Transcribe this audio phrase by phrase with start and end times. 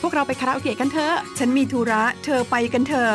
[0.00, 3.14] พวกเราไปคาราโอเกะกันเถอะ ฉันมีธุระ เธอไปกันเถอะ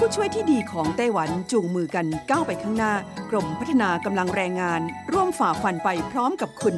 [0.00, 2.92] ผู้ช่วยที่ดีของไต้หวันจูงมือกันก้าวไปข้างหน้า
[3.30, 4.80] กรมพัฒนากำลังแรงงาน
[5.12, 6.76] ร่วมฝ่าฟันไปพร้อมกับคุณ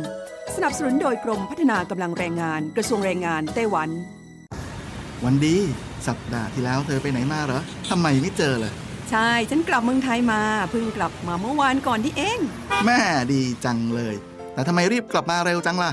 [0.55, 3.89] สนับสนุนโดยกรมพัฒนากำลังแรงงาน กระทรวงแรงงานไต้หวัน
[5.25, 5.57] วันดี
[6.07, 8.73] สัปดาห์ที่แล้วเธอไปไหนมาเหรอทำไมไม่เจอเลย
[9.11, 10.41] ใช่ ฉันกลับเมืองไทยมา
[10.71, 12.39] เพิ่งกลับมาเมื่อวานก่อนที่เอง
[12.87, 13.01] แม่
[13.33, 14.15] ดีจังเลย
[14.55, 15.93] แต่ทำไมรีบกลับมาเร็วจังล่ะ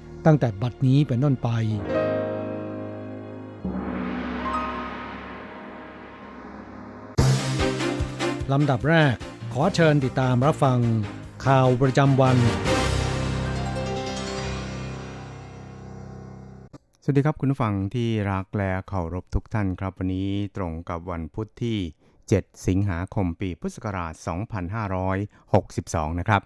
[0.25, 1.49] ตั้งแต่บัดนี้เป็นต้นไป
[8.51, 9.15] ลำดับแรก
[9.53, 10.79] ขอเชิญติดตามรับฟัง
[11.45, 12.37] ข่าวประจำวัน
[17.03, 21.77] สวัสดีครับคุณผู้ฟังที่รักและเคารพทุกท่านครับ วันนี้ตรงกับวันพุทธที่
[22.21, 24.13] 7 สิงหาคมปีพุทธศักราช
[25.31, 26.41] 2562 นะครับ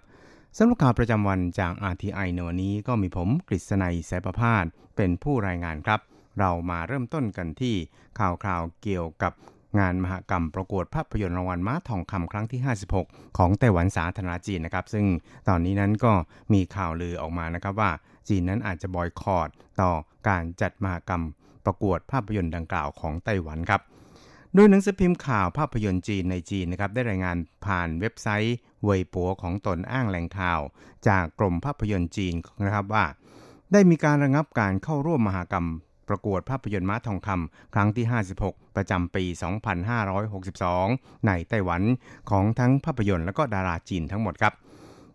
[0.58, 4.64] สำหรับข่าวประจำวันจาก RTI ในวันนี้ก็มีผมกฤษณัยสายประพาส
[4.96, 6.00] เป็นผู้รายงานครับ
[6.38, 7.74] เรามาเริ่มต้นกันที่
[8.18, 9.32] ข่าวคราวเกี่ยวกับ
[9.78, 12.60] งานมหกรรมประกวดภาพยนตร์รางวัลม้าทองคำครั้งที่
[12.98, 15.06] 56 ของไต้หวันสาธารณจีนนะครับ ซึ่ง
[15.48, 16.12] ตอนนี้นั้นก็
[16.52, 17.90] มีข่าวลือออกมานะครับว่า
[18.28, 19.48] จีนนั้นอาจจะบอยคอรด
[19.80, 19.90] ต่อ
[20.28, 21.24] การจัดมหกรรม
[21.64, 23.82] ประกวดภาพยนตร์ดังกล่าวของไต้หวันครับ
[24.58, 27.36] โดยหนังสือพิมพ์ข่าวภาพยนตร์จีนในจีนนะครับได้รายงาน
[27.66, 30.60] ผ่านเว็บไซต์เวยปัวของตนอ้างแหล่งข่าว
[31.08, 33.04] จากกรมภาพยนตร์จีนนะครับว่า
[33.72, 35.68] ได้มีการระงับการเข้าร่วมมหากรรม
[36.08, 38.06] ประกวดภาพยนตร์ม้าทองคำครั้งที่
[38.40, 39.24] 56 ประจำปี
[40.44, 41.82] 2562 ในไต้หวัน
[42.30, 44.52] ของทั้งภาพยนตร์และก็ดาราจีนทั้งหมดครับ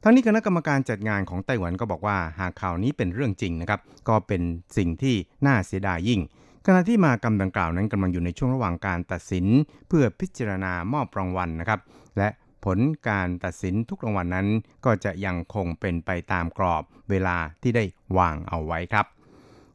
[0.03, 3.79] ทั้งนี้คณะกรรมการจัดงานของไต้หวันก็บอกว่าหากข่าวนี้เป็นเรื่องจริงนะครับ
[4.09, 4.41] ก็เป็น
[4.77, 5.15] สิ่งที่
[5.45, 6.21] น่าเสียดายยิ่ง
[6.65, 9.45] ขณะที่มากรรมดังกล่าวนั้นกำลังอยู่ในช่วงระหว่างการตัดสิน
[9.87, 11.79] เพื่อพิจารณามอบรางวัลนะครับ
[12.17, 12.29] และ
[12.65, 12.79] ผล
[13.09, 14.47] การตัดสินทุกรางวัลนนั้น
[14.85, 17.83] ก็จะยังคงเป็นไปตามกรอบเวลาที่ได้
[18.17, 19.05] วางเอาไว้ครับ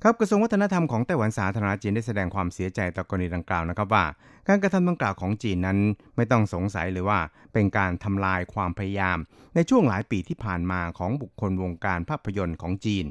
[0.03, 4.05] ครับกระทรวงวัฒนธรรมของไต้หวันสาธารณจีนได้แสดงความเสียใจต่อกรณีดังกล่าวนะครับว่า
[4.49, 5.79] การกระทำดังกล่าวของจีนนั้น
[6.17, 7.21] ไม่ต้องสงสัยเลยว่า
[7.53, 9.19] เป็นการทำลายความพยายาม
[9.55, 13.05] ในช่วงหลายปีที่ผ่านมาของบุคคลวงการภาพยนตร์ของจีน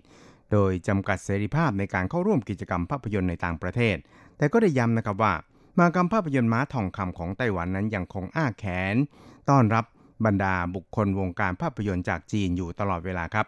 [0.51, 3.97] โดยจำกัดเสรีภาพในการเข้าร่วมกิจกรรมภาพยนตร์ในต่างประเทศ
[4.37, 5.33] แต่ก็ได้ย้ำนะครับว่า
[5.79, 8.95] มากรรมภาพยนตร์ม้าทองคำของไต้หวันนั้นยังคงอ้าแขน
[9.49, 9.85] ต้อนรับ
[10.25, 13.45] บรรดาบุคคลวงการภาพยนตร์จากจีนอยู่ตลอดเวลาครับ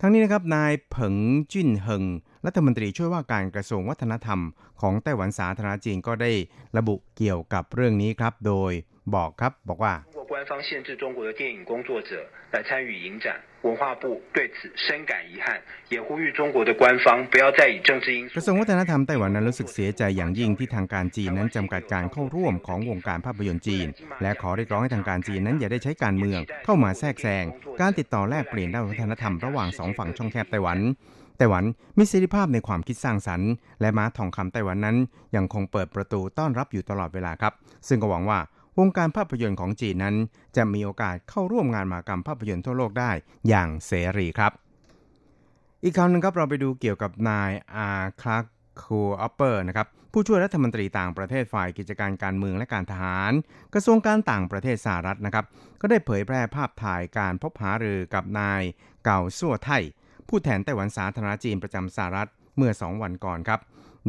[0.00, 1.16] ทั้งนี้นะครับนายเผิง
[1.52, 2.04] จิ้นเฮิง
[2.46, 4.40] รัฐมนตรีช่วยว่าการกระทรวงวัฒนธรรม
[4.80, 6.32] ของไต้หวันสาธารณจีนก็ได้
[6.76, 8.72] ระบุเกี่ยวกับเรื่องนี้ครับ โดย
[9.15, 9.93] บอกครับบอกว่า
[10.33, 12.11] 官方限制中国的电影工作者
[12.53, 14.03] 来参与影展，文化部
[14.33, 18.33] 对此深感遗憾，也呼吁中国的官方不要再以政治因素。
[18.35, 23.87] กระทรวงวัฒนธรรมไต้หวันนั้นรู้สึกเสียใจอย่างยิ่งที่ทางการจีนนั้นจำกัดการเข้าร่วมของวงการภาพยนตร์จีน
[24.21, 27.45] และขอเรียกร้องให้ทางการจีนนั้นอย่าได้ใช้การเมืองเข้ามาแทรกแซง
[27.81, 30.79] การติดต่อแลกเปลี่ยนด้านวัฒนธรรมระหว่างสองฝั่งช่องแคบไต้หวัน
[31.37, 31.63] ไต้หวัน
[31.97, 33.51] มีเสรีภาพในความคิดสร้างสรรค์
[33.81, 34.97] และม้าทองคำไต้หวันนั้น
[35.35, 37.53] ยังคงเปิดประตูต้อนรับอยู่ตลอดเวลาครับ
[37.87, 38.39] ซึ่งก็หวังว่า
[38.78, 40.16] วงการภาพยนตร์ของจีนนั้น
[40.56, 43.10] จะมีโอกาสเข้าร่วมงานมหกรรมภาพยนตร์ทั่วโลกได้
[43.48, 44.52] อย่างเสรีครับ
[45.82, 47.90] อีกคราวนึงครับเราไปดูเกี่ยวกับนายอา
[48.20, 48.44] คลัก
[48.82, 53.32] คูอัปเปอร์นะครับผู้ช่วยรัฐมนตรีต่างประเทศฝ่ายกิจการการเมืองและการทหาร
[53.74, 55.44] กระทรวงการต่างประเทศสหรัฐนะครับ
[55.80, 58.62] ก็ได้เผยแพร่ภาพถ่ายการพบหารือกับนาย
[59.04, 59.70] เก่าซั่วไท
[60.28, 63.60] ผู้แทนไต้หวันสาธารณจีนประจำสหรัฐเมื่อ 2 วันก่อนครับ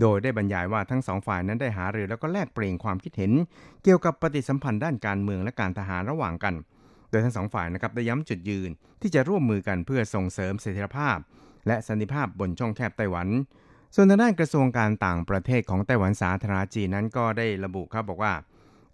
[0.02, 3.32] โดยได้บรรยายว่าทั้งสองฝ่ายนั้นได้หารือแล้วก็แลกเปลี่ยนความคิดเห็น
[3.84, 6.54] เกี่ยวกับปฏิสัมพันธ์ด้านการเมืองและการทหารระหว่างกัน
[7.10, 8.70] โดยทั้งสองฝ่ายนะครับได้ย้ำจุดยืน
[9.02, 11.18] ที่จะร่วมมือกันเพื่อส่งเสริมเสถียรภาพ
[11.68, 13.28] และสันติภาพบนช่องแคบไต้หวัน
[13.96, 18.34] ส่วนทางด้านกระทรวงการต่างประเทศของไต้หวันสาธารณจีนนั้นก็ได้ระบุครับบอกว่า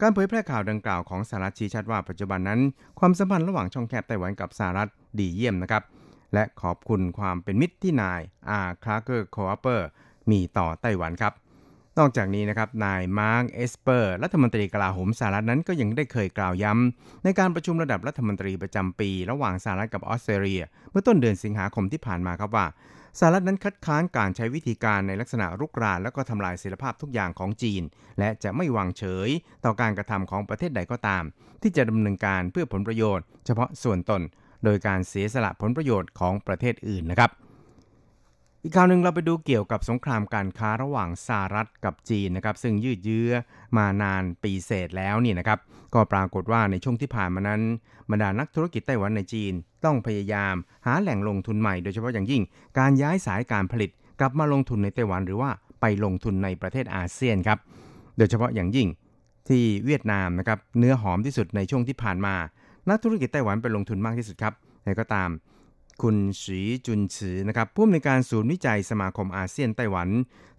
[0.02, 2.60] การเผยแพร่ข่าวดังกล่าวของสหรัฐชี้ชัดว่าปัจจุบันนั้น
[3.00, 5.84] ความสัมพันธ์ระหว่างช่องแคบไต้หวันกับสหรัฐดีเยี่ยมนะครับ
[6.34, 9.88] และขอบคุณความเป็นมิตรที่นายอาคลาเกอร์คอเปอร์
[10.32, 11.34] มีต่อไต้หวันครับ
[12.00, 20.62] นอกจากนี้นะครับนายมาร์กเอสเปอร์ รัฐมนตรีกลาโหมสหรัฐนั้นก็ยังได้เคยกล่าวย้ำ ในการประชุมระดับรัฐมนตรีประจำปี ระหว่างสหรัฐกับออสเตรเลีย
[20.92, 22.66] เมื่อต้นเดือนสิงหาคมที่ผ่านมาครับว่า
[23.20, 27.84] สหรัฐนั้นคัดค้านการใช้วิธีการในลักษณะรุกรานและก็ทำลายเสถียรภาพทุกอย่างของจีน
[28.20, 29.30] และจะไม่วางเฉย
[29.66, 31.24] ต่อการกระทำของประเทศใดก็ตาม
[31.62, 34.22] ที่จะดำเนินการเพื่อผลประโยชน์ เฉพาะส่วนตน
[34.64, 37.32] โดยการเสียสละผลประโยชน์ของประเทศอื่นนะครับ
[38.66, 43.32] อีกข่าวหนึ่งเราไปดูเกี่ยวกับสงครามการค้าระหว่างสหรัฐกับจีนนะครับ ซึ่งยืดเยื้อ
[43.78, 45.60] มานานปีเศษแล้วนี่นะครับ
[45.94, 47.62] ก็ปรากฏว่าในช่วงที่ผ่านมานั้น
[48.12, 49.54] บรรดานักธุรกิจไต้หวันในจีน
[49.86, 52.42] ต้องพยายามหาแหล่งลงทุนใหม่โดยเฉพาะอย่างยิ่ง
[52.80, 53.90] การย้ายสายการผลิต
[54.20, 55.50] กลับมาลงทุนในไต้หวันหรือว่า
[55.82, 57.60] ไปลงทุนในประเทศอาเซียนครับ
[58.18, 58.88] โดยเฉพาะอย่างยิ่ง
[59.48, 62.36] ที่เวียดนามนะครับเนื้อหอมที่สุดในช่วงที่ผ่านมา
[62.90, 64.54] นักธุรกิจไต้หวันไปลงทุนมากที่สุดครับ
[64.84, 65.30] แต่ก็ตาม
[66.02, 70.10] คุณสีจุนฉือนะครับผู้อำนวยการศูนย์วิจัยสมาคมอาเซียนไต้หวัน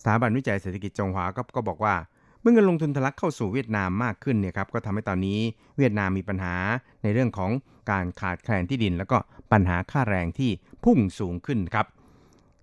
[0.03, 1.95] สถาบันวิจัยเศรษฐกิจจงหวาก็ก็บอกว่า
[2.41, 5.39] เมื่อเงินลงทุนทะลักเข้าสู่เวียดนามมากขึ้นเนี่ยครับก็ทำให้ตอนนี้
[5.79, 6.57] เวียดนามมีปัญหา
[7.03, 7.51] ในเรื่องของ
[7.91, 9.19] การขาดแคลนที่ดิน แล้วก็
[9.53, 10.51] ปัญหาค่าแรงที่
[10.85, 11.87] พุ่งสูงขึ้นครับ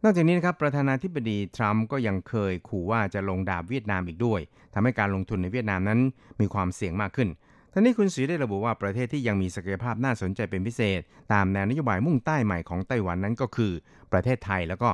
[0.04, 4.42] นอกจากนี้นะครับประธานาธิบดีทรัมป์ก็ยังเคยขู่ว่าจะลงดาบเวียดนามอีกด้วย
[4.74, 6.00] ทำให้การลงทุนในเวียดนามนั้น
[6.40, 7.30] มีความเสี่ยงมากขึ้น
[7.76, 11.02] ทั้งนี้คุณสีได้ระบุว่าประเทศที่ยังมีศักยภาพน่าสนใจเป็นพิเศษ
[11.34, 13.72] ตามแนวนโยบายมุ่งใต้ใหม่ของไต้หวันนั้นก็คือ
[14.12, 14.90] ประเทศไทยแล้วก็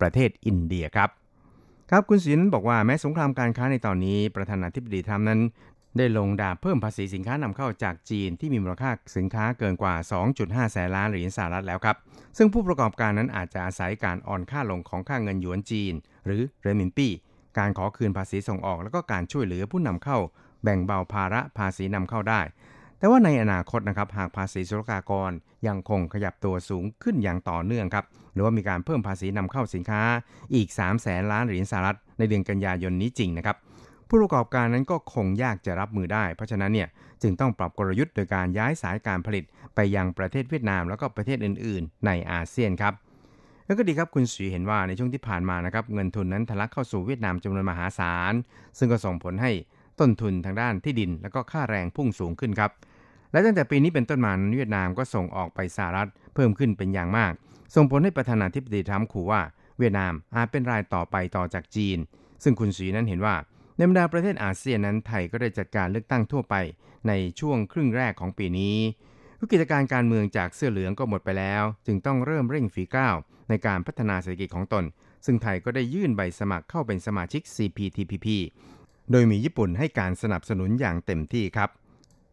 [0.00, 1.10] ประเทศอินเดียครับ
[1.90, 5.40] ครับคุณสีนั้นบอกว่าแม้สงครามการค้าในตอนนี้ ประธานาธิบดีทรัมป์นั้น
[5.98, 9.94] ได้ลงดาบเพิ่มภาษีสินค้านำเข้าจากจีนที่มีมูลค่าสินค้าเกินกว่า
[10.32, 11.96] 2.5 แสนล้านเหรียญสหรัฐแล้วครับ
[12.36, 15.94] ซึ่งผู้ประกอบการนั้นอาจจะอาศัยการอ่อนค่าลงของค่าเงินหยวนจีน
[16.26, 17.12] หรือเรมินปี้
[17.58, 20.18] การขอคืนภาษีส่งออก แล้วก็การช่วยเหลือผู้นำเข้า
[20.62, 22.40] แบ่งเบาภาระภาษีนำเข้าได้
[22.98, 25.30] แต่ว่าในอนาคตนะครับหากภาษีศุลกากร
[25.66, 30.02] ยังคงขยับตัวสูงขึ้นอย่างต่อเนื่องครับหรือว่ามีการเพิ่มภาษีนำเข้าสินค้า
[30.54, 33.56] อีก 3 0 0แสนล้านเหรียญสหรัฐในเดือนกันยายนนี้จริงนะครับ
[34.08, 36.88] ผู้ประกอบการนั้นก็คงยากจะรับมือได้ เพราะฉะนั้นเนี่ย
[37.22, 42.94] จึงต้องปรับกลยุทธ์โดยการย้ายสายการผลิตไปยังประเทศเวียดนาม แล้วก็ประเทศอื่น ๆ ในอาเซียนครับ
[43.66, 48.32] แล้วก็ดีครับคุณสีเห็นว่าในช่วงที่ผ่านมานะครับเงินทุนนั้นทะลักเข้าสู่เวียดนามจำนวนมหาศาล
[48.78, 49.50] ซึ่งก็ส่งผลให้
[50.02, 52.70] ต้นทุนทางด้านที่ดิน แล้วก็ค่าแรงพุ่งสูงขึ้นครับ
[53.32, 57.32] และตั้งแต่ปีนี้เป็นต้นมาเวียดนามก็ส่งออกไปสหรัฐเพิ่มขึ้นเป็นอย่างมาก
[57.74, 59.42] ส่งผลให้ประธานาธิบดีทรัมป์ขู่ว่า
[59.78, 61.98] เวียดนามอาจเป็นรายต่อไปต่อจากจีน
[62.42, 63.36] ซึ่งคุณสีนั้นเห็นว่า
[63.76, 66.54] ในบรรดาประเทศอาเซียนนั้นไทยก็ได้จัดการเลือกตั้งทั่วไป
[67.08, 68.76] ในช่วงครึ่งแรกของปีนี้
[69.40, 73.14] วิกฤตการการเมืองจากเสื้อเหลืองก็หมดไปแล้ว จึงต้องเริ่มเร่งฝีก้าว
[73.48, 74.84] ในการพัฒนาเศรษฐกิจของตน
[75.26, 78.26] ซึ่งไทยก็ได้ยื่นใบสมัครเข้าเป็นสมาชิก CPTPP
[79.10, 81.70] โดยมีญี่ปุ่นให้การสนับสนุนอย่างเต็มที่ครับ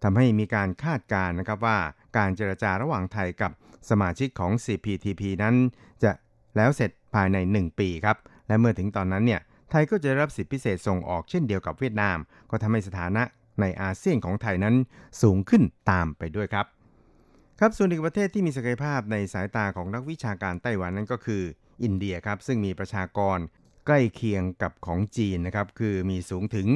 [0.04, 1.78] ทำให้มีการคาดการณ์นะครับว่า
[2.18, 3.52] การเจรจาระหว่างไทยกับ
[3.90, 5.56] สมาชิกของ CPTP นั้น
[6.04, 6.12] จะ
[6.58, 12.18] แล้วเสร็จภายใน 1 ปีครับ และเมื่อถึงตอนนั้นเนี่ยไทยก็จะรับสิทธิพิเศษส่งออกเช่นเดียวกับเวียดนาม
[12.50, 13.24] ก็ทำให้สถานะ
[13.62, 14.76] ในอาเซียนของไทยนั้น
[15.22, 16.66] สูงขึ้นตามไปด้วยครับ
[17.60, 21.44] ครับส่วนอีกประเทศที่มีศักยภาพในสายตาของนักวิชาการไต้หวันนั้นก็คือ
[21.84, 23.38] อินเดียครับซึ่งมีประชากร
[23.92, 26.68] ใกล้เคียงกับของจีนนะครับ คือมีสูงถึง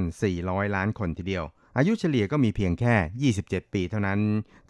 [0.00, 1.44] 1,400 ล้านคนทีเดียว
[1.76, 4.20] อายุเฉลี่ยก็มีเพียงแค่ 27 ปีเท่านั้น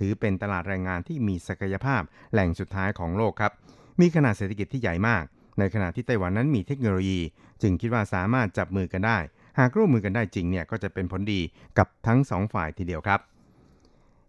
[0.00, 2.02] ถือเป็นตลาดแรงงานที่มีศักยภาพ
[2.33, 3.52] แหล่งสุดท้ายของโลกครับ
[4.00, 5.25] มีขนาดเศรษฐกิจที่ใหญ่มาก
[5.59, 7.21] ในขณะที่ไต้หวันนั้นมีเทคโนโลยี
[7.62, 9.18] จึงคิดว่าสามารถจับมือกันได้
[9.59, 11.40] หากร่วมมือกันได้จริงเนี่ยก็จะเป็นผลดี
[11.78, 13.21] กับทั้งสองฝ่ายทีเดียวครับ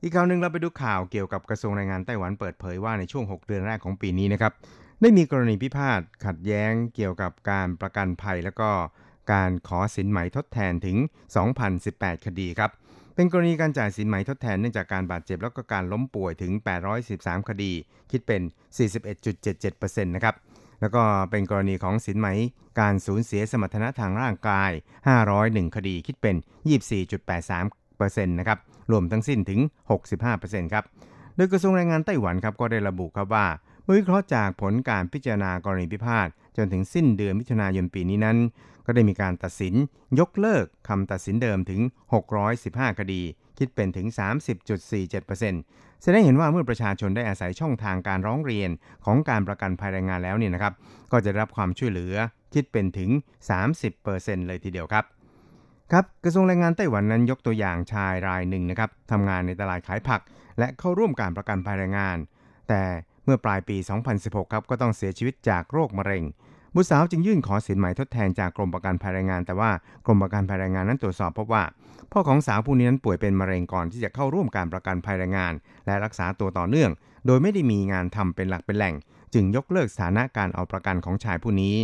[0.02, 4.54] อีกข่าวหนึ่งเราไปดูข่าวเกี่ยวกับกระทรวงแรงงานไต้หวันเปิดเผยว่าในช่วง 6 เดือนแรกของปีนี้นะครับ
[5.02, 8.72] ได้มีกรณีพิพาทขัดแย้งเกี่ยวกับการประกันภัย แล้วก็
[9.34, 10.98] การขอสินไหมทดแทนถึง
[11.62, 12.72] 2,018 คดีครับ
[13.16, 16.52] เป็นกรณีการจ่ายสินไหมทดแทนเนื่องจากการบาดเจ็บแล้วก็การล้มป่วยถึง
[17.02, 17.72] 813 คดี
[18.12, 18.42] คิดเป็น
[19.24, 20.36] 41.77%นะครับ
[20.82, 22.28] แล้วก็เป็นกรณีของสินไหม
[22.80, 24.72] การสูญเสียสมรรถนะทางร่างกาย
[25.24, 26.36] 501 คดี คิดเป็น
[27.52, 28.60] 24.83%นะครับ
[28.92, 29.60] รวมทั้งสิ้นถึง
[30.18, 30.84] 65%ครับ
[31.36, 33.46] โดยกระทรวงแรงงานไต้หวันครับก็ได้ระบุครับว่า
[33.96, 36.28] วิเคราะห์จากผลการพิจารณากรณีพิพาท
[36.58, 38.38] จนถึงสิ้นเดือนมิถุนายนปีนี้นั้น
[38.86, 39.74] ก็ได้มีการตัดสิน
[40.20, 41.82] ยกเลิกคำตัดสินเดิมถึง
[42.40, 43.22] 615 คดี
[43.58, 44.08] คิดเป็นถึง
[44.86, 48.70] 30.47%แสดงเห็นว่าเมื่อประชาชนได้อาศัยช่องทางการร้องเรียน
[49.06, 50.74] ของการประกันภัยแรงงานแล้วเนี่ยนะครับ
[51.12, 52.14] ก็จะรับความช่วยเหลือ
[52.54, 53.10] คิดเป็นถึง
[53.80, 55.06] 30%เลยทีเดียวครับ
[55.92, 60.22] ครับกระทรวงแรงงานไต้หวันนั้นยกตัวอย่างชายรายหนึ่งนะครับทำงานในตลาดขายผัก
[60.60, 62.18] และเข้าร่วมการประกันภัยแรงงาน
[62.70, 62.84] แต่
[63.28, 63.78] เมื่อปลายปี
[64.16, 66.24] 2016 ครับก็ต้องเสียชีวิตจากโรคมะเร็ง
[66.76, 69.72] บุตรสาวจึงยื่นขอสินไหมทดแทนจากกรมประกันภัยแรงงาน แต่ว่า
[70.06, 71.64] กรมประกันภัยแรงงานนั้นตรวจสอบพบว่า
[72.12, 75.54] พ่อของสาวผู้นี้นั้นป่วยเป็นมะเร็งก่อนที่จะเข้าร่วมการประกันภัยแรงงาน
[75.86, 76.92] และรักษาตัวต่อเนื่อง
[77.28, 78.96] โดยไม่ได้มีงานทำเป็นหลักเป็นแหล่ง
[79.34, 81.76] จึงยกเลิกสถานะการเอาประกันของชายผู้นี้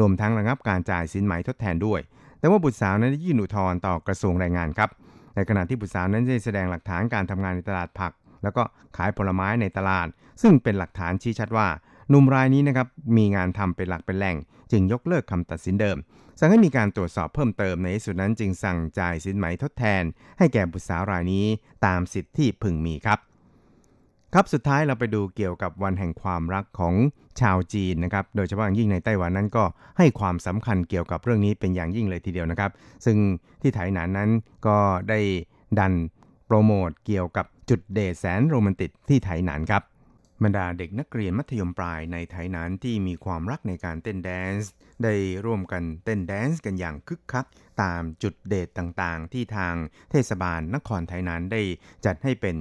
[0.00, 2.00] รวมทั้งระงับการจ่ายสินไหมทดแทนด้วย
[2.38, 4.90] แต่ว่าบุตรสาวนั้นได้ยื่นอุทธรณ์ต่อกระทรวงแรงงานครับ
[5.34, 8.62] ในขณะที่บุตรสาวนั้นได้แสดงหลักฐานการทำงานในตลาดผัก แล้วก็
[8.96, 10.06] ขายผลไม้ในตลาด
[10.42, 11.68] ซึ่งเป็นหลักฐานชี้ชัดว่า
[12.08, 14.36] หนุ่มรายนี้นะครับมีงานทำเป็นหลักเป็นแหล่ง
[14.72, 15.96] จึงยกเลิกคำตัดสินเดิม
[16.38, 20.02] สั่งให้มีการตรวจสอบเพิ่มเติมในที่สุดนั้นจึงสั่งจ่ายสินไหมทดแทน
[20.38, 21.46] ให้แก่บุตรสาวรายนี้
[21.86, 23.18] ตามสิทธิที่พึงมีครับ
[24.34, 26.94] ครับสุดท้ายเราไปดูเกี่ยวกับวันแห่งความรักของ
[27.40, 29.64] ชาวจีนนะครับ โดยเฉพาะอย่างยิ่งในไต้หวันนั้นก็
[29.98, 32.70] ให้ความสำคัญเกี่ยวกับเรื่องนี้เป็นอย่างยิ่งเลยทีเดียวนะครับ
[33.04, 33.16] ซึ่ง
[33.62, 34.30] ที่ไถหนานนั้น
[34.66, 34.78] ก็
[35.08, 35.18] ได้
[35.78, 35.92] ดัน
[36.46, 39.82] โปรโมทเกี่ยวกับ จุดเดทแสนโรแมนติกที่ไถหนานครับ
[40.44, 44.70] บรรดาเด็กนักเรียนมัธยมปลายในไถหนานนั้นที่มีความรักในการเต้น dance
[45.02, 47.46] ได้ร่วมกันเต้น dance กันอย่างคึกคัก
[47.82, 49.74] ตามจุดเดทต่างๆ ที่ทาง
[50.10, 51.62] เทศบาลนครไถหนานนั้นได้
[52.06, 52.56] จัดให้เป็น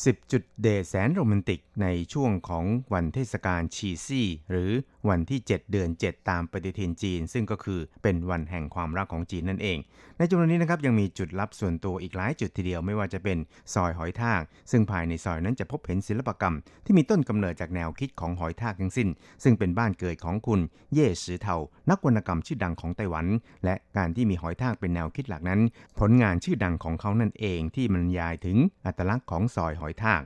[0.00, 4.70] 10 จุดเดทแสนโรแมนติกในช่วงของวันเทศกาลชีซี่ หรือ
[5.08, 9.78] วันที่ 7 เดือน 7 ตามปฏิทินจีน ซึ่งก็คือเป็นวันแห่งความรักของจีนนั่นเอง
[10.18, 13.38] ในจำนวนนี้นะครับยังมีจุดลับส่วนตัวอีกหลายจุดทีเดียวไม่ว่าจะเป็น
[13.74, 19.08] ซอยหอยทาก ซึ่งภายในซอยนั้นจะพบเห็นศิลปกรรม ที่มีต้นกำเนิดจากแนวคิดของหอยทากทั้งสิ้น
[19.44, 20.60] ซึ่งเป็นบ้านเกิดของคุณ
[20.92, 21.56] เย่สือเทา
[21.90, 23.26] นักวรรณกรรมชื่อดังของไต้หวัน
[23.64, 25.60] และการที่มีหอยทากเป็นแนวคิดหลักนั้น
[26.00, 28.56] ผลงานชื่อดังของเขานั่นเองที่บรรยายถึง
[28.86, 30.22] อัตลักษณ์ของซอยหอยทาก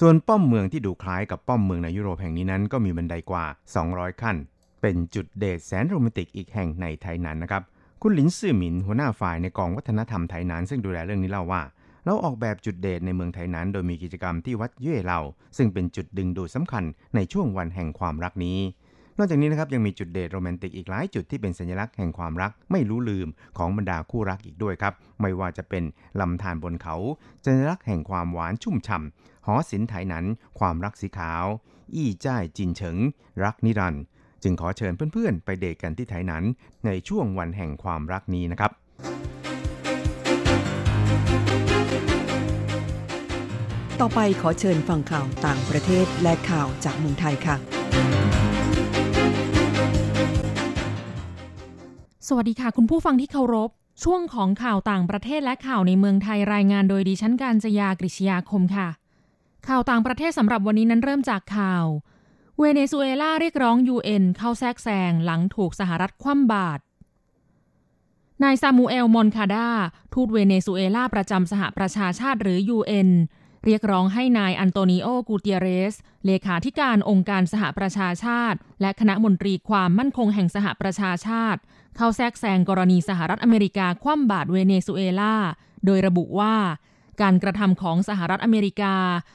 [0.00, 3.44] ส่วนป้อมเมืองที่ดูคล้ายกับป้อมเมืองในยุโรปแห่งนี้นั้น ก็มีบันไดกว่า
[3.84, 4.36] 200 ขั้น
[4.82, 7.62] เป็นจุดเดทแสนโรแมนติกอีกแห่งในไทยนั้นนะครับ
[8.02, 11.62] คุณหลินซื่อหมินหัวหน้าฝ่ายในกองวัฒนธรรมไทยนั้น ซึ่งดูแลเรื่องนี้เล่าว่า
[12.04, 15.20] เราออกแบบจุดเดทในเมืองไทยนั้น โดยมีกิจกรรมที่วัดเย่เหล่า
[15.56, 18.58] ซึ่งเป็นจุดดึงดูดสำคัญในช่วงวันแห่งความรักนี้
[19.18, 25.84] นอกจากนี้นะครับยังมีจุดเดทโรแมนติกอีกหลายจุดที่เป็นสัญลักษณ์แห่งความรักไม่รู้ลืมของบรรดาคู่รักอีกด้วยครับ ไม่ว่าจะเป็น
[26.20, 26.96] ลำธารบนเขา
[27.44, 30.24] สัญลักษณ์แห่งความหวานชุ่มฉ่ำหอศิลป์ไถหนัน
[30.58, 31.44] ความรักสีขาว
[31.94, 32.96] อี้จ้ายจินเฉิง
[33.44, 34.02] รักนิรันด์
[34.42, 36.44] จึงขอเชิญเพื่อนๆ ไปเดทกันที่ไถหนัน
[36.86, 38.72] ในช่วงวันแห่งความรักนี้นะครับ
[44.00, 47.56] ต่อไปขอเชิญฟังข่าวต่างประเทศและข่าวจากเมืองไทยค่ะ
[52.30, 53.70] สวัสดีค่ะ คุณผู้ฟังที่เคารพ
[54.04, 58.88] ช่วงของข่าวต่างประเทศและข่าวในเมืองไทยรายงานโดยดิฉันการจยากริชยาคมค่ะ
[59.68, 61.84] ข่าวต่างประเทศสำหรับวันนี้นั้นเริ่มจากข่าว
[62.58, 66.82] เวเนซุเอลาเรียกร้อง UN เข้าแทรกแซงหลังถูกสหรัฐคว่ำบาตร
[68.42, 69.68] นายซามูเอล มอนคาดา
[70.14, 73.10] ทูตเวเนซุเอลาประจำสหประชาชาติหรือ UN
[73.68, 75.94] เรียกร้องให้นายอันโตนิโอ กูเตียเรส
[76.26, 81.60] เลขาธิการองค์การสหประชาชาติ และคณะมนตรีความมั่นคงแห่งสหประชาชาติ
[81.96, 85.34] เข้าแทรกแซงกรณีสหรัฐอเมริกาคว่ำบาตรเวเนซุเอลา
[85.84, 86.54] โดยระบุว่า
[87.22, 88.94] การกระทำของสหรัฐอเมริกา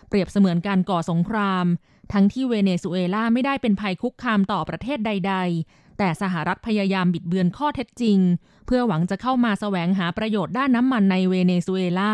[0.09, 1.65] เปรียบเสมือนการก่อสงคราม
[2.13, 5.35] ทั้งที่เวเนซุเอลาไม่ได้เป็นภัยคุกคามต่อประเทศใด
[5.65, 8.19] ๆแต่สหรัฐพยายามบิดเบือนข้อเท็จจริง
[8.65, 12.13] เพื่อหวังจะเข้ามาแสวงหาประโยชน์ด้านน้ำมันในเวเนซุเอลา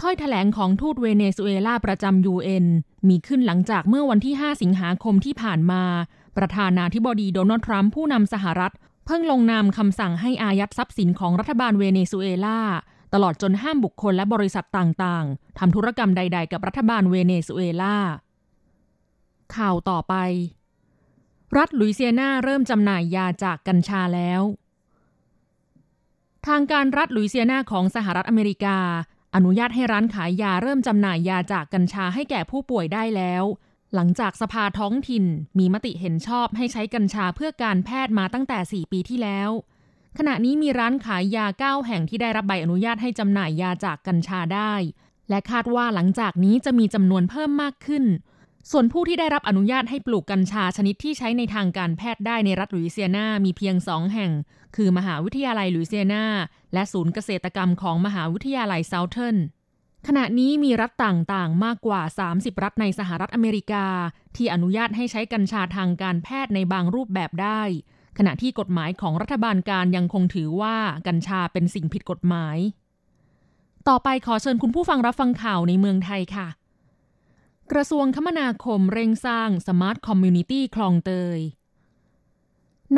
[0.00, 2.66] ถ้อยแถลงของทูตเวเนซุเอลาประจำ UN
[3.08, 5.82] มีขึ้นหลังจากเมื่อวันที่ 5 สิงหาคมที่ผ่านมา
[6.36, 8.72] ประธานาธิบดีโดนัลด์ทรัมป์ผู้นำสหรัฐ
[9.06, 12.60] เพิ่งลงนามคำสั่งให้อายัดทรัพย์สินของรัฐบาลเวเนซุเอลา
[13.14, 17.96] ตลอดจนห้ามบุคคลและบริษัทต่างๆทำธุรกรรมใด ๆ กับรัฐบาลเวเนซุเอลา
[19.56, 20.14] ข่าวต่อไป
[21.56, 24.42] รัฐลุยเซียนาเริ่มจำหน่ายยาจากกัญชาแล้ว
[26.46, 28.78] ทางการรัฐลุยเซียนาของสหรัฐอเมริกา
[29.34, 33.44] อนุญาตให้ร้านขายยาเริ่มจำหน่ายยาจากกัญชาให้แก่ผู้ป่วยได้แล้ว
[33.94, 35.24] หลังจากสภาท้องถิ่น
[35.58, 39.50] มีมติเห็นชอบให้ใช้กัญชาเพื่อการแพทย์มาตั้งแต่ 4 ปีที่แล้ว
[40.18, 41.46] ขณะนี้มีร้านขายยา
[41.80, 44.74] 9 แห่งที่ได้รับใบอนุญาตให้จำหน่ายยาจากกัญชาได้
[45.28, 48.04] และคาดว่าหลังจากนี้จะมีจำนวนเพิ่มมากขึ้น
[48.70, 54.32] ส่วนผู้ที่ได้รับอนุญาตให้ปลูกกัญชาชนิดที่ใช้ในทางการแพทย์ได้ในรัฐลุยเซียนามีเพียงสองแห่ง
[54.76, 56.24] คือมหาวิทยาลัยลุยเซียนา
[56.74, 59.36] และศูนย์เกษตรกรรมของมหาวิทยาลัยเซาเทิร์น
[60.06, 62.02] ขณะนี้มีรัฐต่างๆ มากกว่า
[62.32, 63.86] 30 รัฐในสหรัฐอเมริกา
[64.36, 67.62] ที่อนุญาตให้ใช้กัญชาทางการแพทย์ในบางรูปแบบได้
[68.18, 72.56] ขณะที่กฎหมายของรัฐบาลกลางยังคงถือว่ากัญชาเป็นสิ่งผิดกฎหมาย
[73.88, 76.48] ต่อไปขอเชิญคุณผู้ฟังรับฟังข่าวในเมืองไทยค่ะ
[77.72, 81.38] กระทรวงคมนาคมเร่งสร้าง Smart Community คลองเตย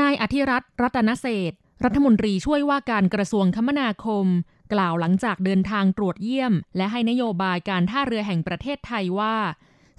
[0.00, 1.52] นายอธิรัฐ รัตนเศรษฐ
[1.84, 4.26] รัฐมนตรีช่วยว่าการกระทรวงคมนาคม
[4.72, 9.36] กล่าวหลังจากเดินทางตรวจเยี่ยม และให้นโยบายการท่าเรือแห่งประเทศไทยว่า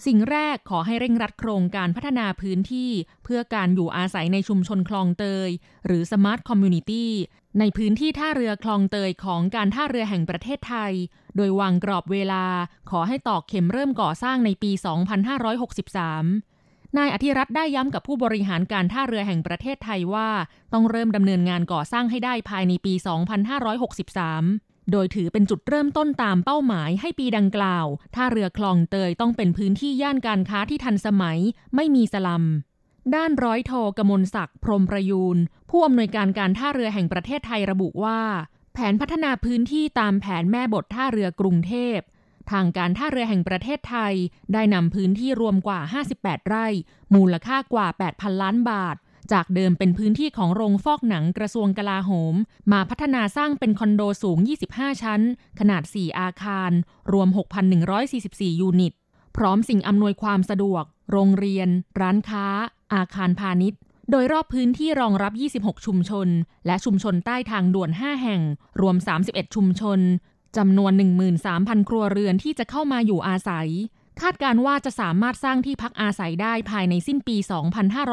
[0.06, 2.92] สิ่งแรกขอให้เร่งรัดโครงการพัฒนาพื้นที่
[3.24, 5.50] เพื่อการอยู่อาศัยในชุมชนคลองเตย
[5.86, 7.06] หรือ Smart Community
[7.60, 10.94] ในพื้นที่ท่าเรือคลองเตยของการท่าเรือแห่งประเทศไทย
[11.36, 12.46] โดยวางกรอบเวลา
[12.90, 20.30] ขอให้ตอกเข็มเริ่มก่อสร้างในปี 2563 นายอธิรัตน์ได้ย้ำกับผู้บริหารการท่าเรือแห่งประเทศไทยว่า
[20.74, 23.02] ต้องเริ่มดำเนินงานก่อสร้างให้ได้ภายในปี 2563
[24.92, 31.40] โดยถือเป็นจุดเริ่มต้นตามเป้าหมายให้ปีดังกล่าว ท่าเรือคลองเตยต้องเป็นพื้นที่ย่านการค้าที่ทันสมัย
[31.76, 32.44] ไม่มีสลัม
[33.16, 35.38] ด้านร้อยโทกมลศักดิ์พรมประยูน
[35.70, 38.22] ผู้อำนวยการการท่าเรือแห่งประเทศไทยระบุว่า
[38.74, 41.98] แผนพัฒนาพื้นที่ตามแผนแม่บทท่าเรือกรุงเทพ
[42.52, 44.14] ทางการท่าเรือแห่งประเทศไทย
[44.54, 45.80] ได้นำพื้นที่รวมกว่า
[46.16, 46.68] 58 ไร่
[47.16, 48.96] มูลค่ากว่า 8,000 ล้านบาท
[49.32, 52.36] จากเดิมเป็นพื้นที่ของโรงฟอกหนังกระทรวงกลาโหม
[52.72, 54.38] มาพัฒนาสร้างเป็นคอนโดสูง
[54.72, 55.22] 25 ชั้น
[55.60, 56.72] ขนาด 4 อาคาร
[57.14, 57.28] รวม
[57.96, 58.94] 6,144 ยูนิต
[59.38, 62.48] พร้อมสิ่งอำนวยความสะดวก โรงเรียน ร้านค้า
[62.94, 63.80] อาคารพาณิชย์
[64.12, 66.28] โดยรอบพื้นที่รองรับ 26 ชุมชน
[66.66, 68.42] และชุมชนใต้ทางด่วน 5 แห่ง
[68.82, 68.96] รวม
[69.26, 70.00] 31 ชุมชน
[70.58, 70.92] จำนวน
[71.42, 73.70] 13,000 ครัวเรือนที่จะเข้ามาอยู่อาศัย
[74.22, 77.38] คาดการว่าจะสามารถสร้างที่พักอาศัยได้ภายในสิ้นปี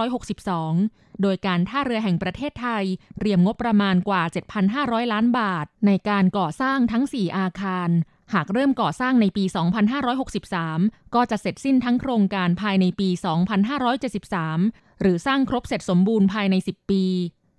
[0.03, 2.85] 2562 โดยการท่าเรือแห่งประเทศไทย
[3.19, 4.23] เตรียมงบประมาณกว่า
[4.69, 7.89] 7,500 ล้านบาท ในการก่อสร้างทั้ง 4 อาคาร
[8.33, 9.45] หากเริ่มก่อสร้างในปี
[10.35, 13.09] 2563 ก็จะเสร็จสิ้นทั้งโครงการภายในปี
[14.05, 17.05] 2573 หรือสร้างครบเสร็จสมบูรณ์ภายใน 10 ปี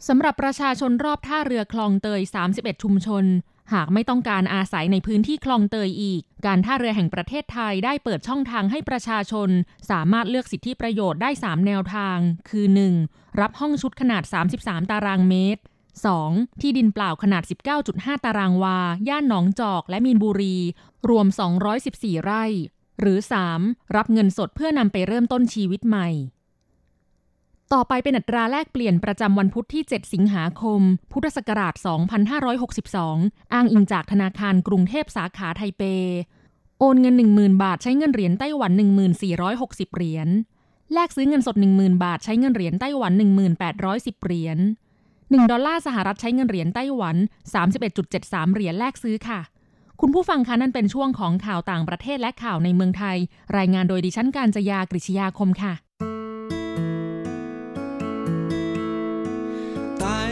[0.07, 3.25] สำหรับประชาชนรอบท่าเรือคลองเตย 31 ชุมชน
[3.73, 9.49] หากไม่ต้องการอาศัยในพื้นที่คลองเตยอีก การท่าเรือแห่งประเทศไทยได้เปิดช่องทางให้ประชาชน
[9.89, 12.17] สามารถเลือกสิทธิประโยชน์ได้ 3 แนวทาง
[12.49, 12.65] คือ
[13.03, 13.39] 1.
[13.41, 14.23] รับห้องชุดขนาด
[14.57, 15.61] 33 ตารางเมตร
[16.03, 16.61] 2.
[16.61, 17.43] ที่ดินเปล่าขนาด
[17.83, 18.77] 19.5 ตารางวา
[19.09, 20.57] ย่านหนองจอกและมีนบุรี
[21.09, 21.27] รวม
[21.75, 22.43] 214 ไร่
[22.99, 23.17] หรือ
[23.57, 23.95] 3.
[23.95, 26.09] รับเงินสดเพื่อนำไปเริ่มต้นชีวิตใหม่
[27.73, 30.81] ต่อไปเป็นอัตราแลกเปลี่ยนประจำวันพุธที่ 7 สิงหาคม
[31.11, 31.73] พุทธศักราช
[32.63, 35.83] 2562 อ้างอิงจากธนาคารกรุงเทพสาขาไทเป
[36.79, 38.71] โอนเงิน 10,000 บาทใช้เงินเหรียญไต้หวัน
[39.33, 40.27] 1460 เหรียญ
[40.93, 43.13] แลกซื้อเงินสด 10,000 บาทใช้เงินเหรียญไต้หวัน
[43.69, 44.57] 1810 เหรียญ
[45.24, 47.16] 1 ดอลลาร์สหรัฐใช้เงินเหรียญไต้หวัน
[47.84, 49.40] 31.73 เหรียญแลกซื้อค่ะ
[50.00, 53.16] คุณผู้ฟังคะนั่นเป็นช่วงของข่าวต่างประเทศและข่าวในเมืองไทย
[53.56, 55.72] รายงานโดยดิฉันการจยากริชยาคมค่ะ
[60.00, 60.22] ไต้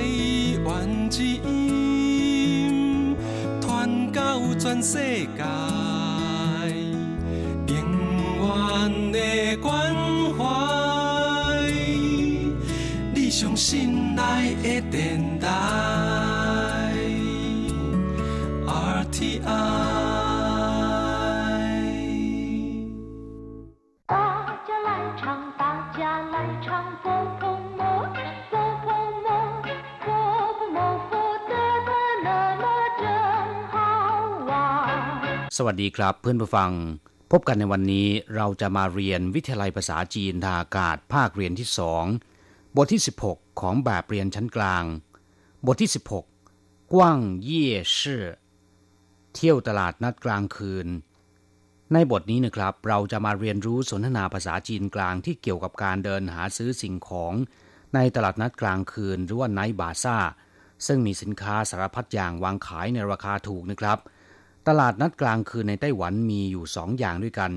[0.63, 1.49] หวันจี音
[3.63, 3.65] 传
[4.17, 4.19] 到
[4.63, 4.93] 全世
[5.41, 5.43] 界
[7.73, 7.75] 永
[8.43, 9.19] 远的
[9.65, 9.67] 关
[10.37, 10.39] 怀
[13.15, 13.92] 你相信
[19.24, 19.64] ที่อา
[21.62, 21.74] ย
[35.58, 36.72] สวัสดีครับเพื่อนผู้ฟัง
[37.32, 42.06] พบกันในวันนี้เราจะมาเรียนวิทยาลัยภาษาจีนทาากาศภาคเรียนที่สอง
[42.76, 44.84] บทที่ 16 ของแบบเรียนชั้นกลาง
[45.66, 48.26] บทที่ 16 กว้างเย่ชื่อ
[49.36, 50.88] เที่ยวตลาดนัดกลางคืน
[51.94, 57.34] ในบทนี้นะครับ เราจะมาเรียนรู้สนทนาภาษาจีนกลางที่เกี่ยวกับการเดินหาซื้อสิ่งของ
[57.96, 60.18] ในตลาดนัดกลางคืนหรือว่าไนบาซ่า
[60.88, 64.00] ซึ่งมีสินค้าสารพัดอย่างวางขายในราคาถูกนะครับ
[64.68, 67.52] ตลาดนัดกลางคืนในไต้หวันมีอยู่สองอย่างด้วยกัน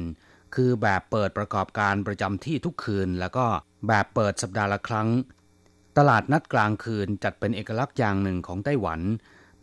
[0.55, 3.47] คือแบบเปิดประกอบการประจำที่ทุกคืน แล้วก็
[3.89, 5.09] แบบเปิดสัปดาห์ละครั้ง
[5.99, 9.01] ตลาดนัดกลางคืนจัดเป็นเอกลักษณ์อย่างหนึ่งของไต้หวัน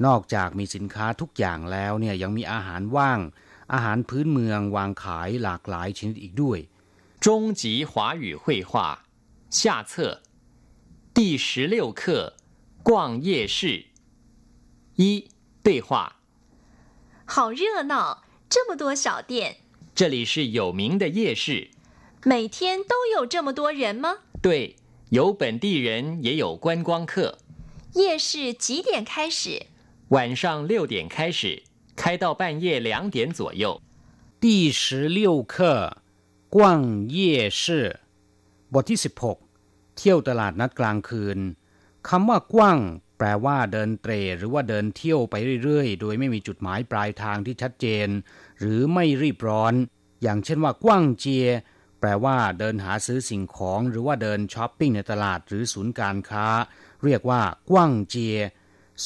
[0.07, 3.20] นอกจากมีสินค้าทุกอย่างแล้วเนี่ยยังมีอาหารว่าง
[3.72, 6.59] อาหารพื้นเมืองวางขายหลากหลายชนิดอีกด้วย
[7.24, 7.27] 中
[7.61, 8.72] 级华语绘画
[9.51, 9.90] 下册
[11.16, 12.01] 第十六课
[12.83, 12.88] 逛
[13.20, 13.87] 夜市
[14.94, 15.29] 一
[15.64, 15.88] 对话
[17.27, 19.57] 好热闹，这么多小店，
[19.94, 21.70] 这里是有名的夜市
[22.22, 24.18] 每天都有这么多人吗？
[24.40, 24.77] 对
[25.11, 27.38] 有本地人也有观光客
[27.94, 29.66] 夜市几点开始？
[30.14, 31.40] 晚上六点开始
[32.01, 33.81] 开到半夜两点左右
[34.40, 35.55] 第十六课
[36.55, 37.87] กว้างเย่ชื่อ
[38.72, 39.01] บทที่
[39.46, 41.38] 16 เที่ยวตลาดนัดกลางคืน
[42.09, 42.79] คำว่ากว้าง
[43.18, 48.09] แปลว่าเดินเตรหรือว่าเดินเที่ยวไปเรื่อยๆ โดยไม่มีจุดหมายปลายทางที่ชัดเจน
[48.61, 49.74] หรือไม่รีบร้อน
[50.22, 51.46] อย่างเช่นว่ากว้างเจีย
[52.01, 56.46] แปลว่าเดินหาซื้อสิ่งของ หรือว่าเดินช้อปปิ้งในตลาดหรือศูนย์การค้า
[57.05, 58.37] เรียกว่ากว้างเจีย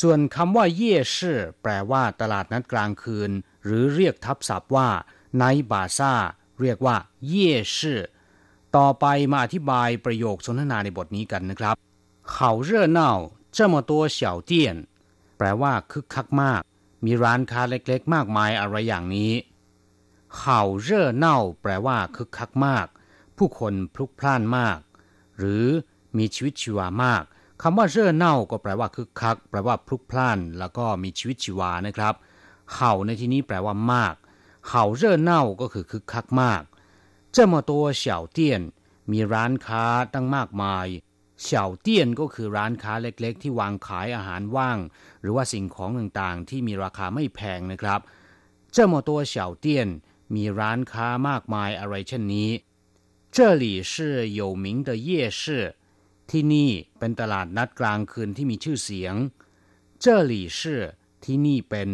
[0.00, 3.30] ส่วนคำว่าเย่ชื่อแปลว่าตลาดนัดกลางคืน
[3.64, 4.88] หรือเรียกทับศัพท์ว่า
[5.36, 6.14] ไนบาซ่า
[6.60, 6.96] เรียกว่า
[7.28, 8.00] เย่ชื่อ
[8.76, 11.74] ต่อไปมาอธิบายประโยคสนทนาในบทนี้กันนะครับ
[12.34, 12.36] 好
[12.68, 13.00] 热闹
[13.56, 14.18] 这么多小
[14.50, 14.52] 店
[15.36, 16.62] แปลว่าคึกคักมาก
[17.04, 19.32] มีร้านค้าเล็กๆ มากมายอะไรอย่างนี้
[20.38, 20.40] 好
[20.86, 20.88] 热
[21.24, 21.26] 闹
[21.60, 22.86] แปลว่าคึกคักมาก
[23.36, 24.78] ผู้คนพลุกพล่านมาก
[25.38, 25.66] หรือ
[26.16, 27.24] มีชีวิตชีวามาก
[27.62, 32.14] คำว่าเร่อเน่าก็แปลว่าคึกคัก แปลว่าพลุกพล่าน แล้วก็มีชีวิตชีวานะครับ
[32.74, 34.14] เห่าในที่นี้แปลว่ามาก
[34.68, 36.62] เห่าเร่อเน่าก็คือคึกคักมาก
[37.36, 38.04] 这么多小
[38.36, 38.38] 店
[39.12, 40.86] มีร้านค้าตั้งมากมาย
[41.42, 44.78] เฉาเตี้ยนก็คือร้านค้าเล็กๆ ที่วางขายอาหารว่าง
[45.20, 48.00] หรือว่าสิ่งของต่างๆ ที่มีราคาไม่แพงนะครับ
[48.74, 49.66] 这么多小店
[50.34, 52.50] มีร้านค้ามากมายอะไรเช่นนี้
[53.36, 53.92] 这里是
[54.40, 55.08] 有名的夜
[55.40, 55.42] 市
[56.30, 59.14] ที่นี่เป็นตลาดนัดกลางคืนที่มีชื่อเสียง
[60.02, 60.60] 这里是
[61.24, 61.90] ที่นี่เป็น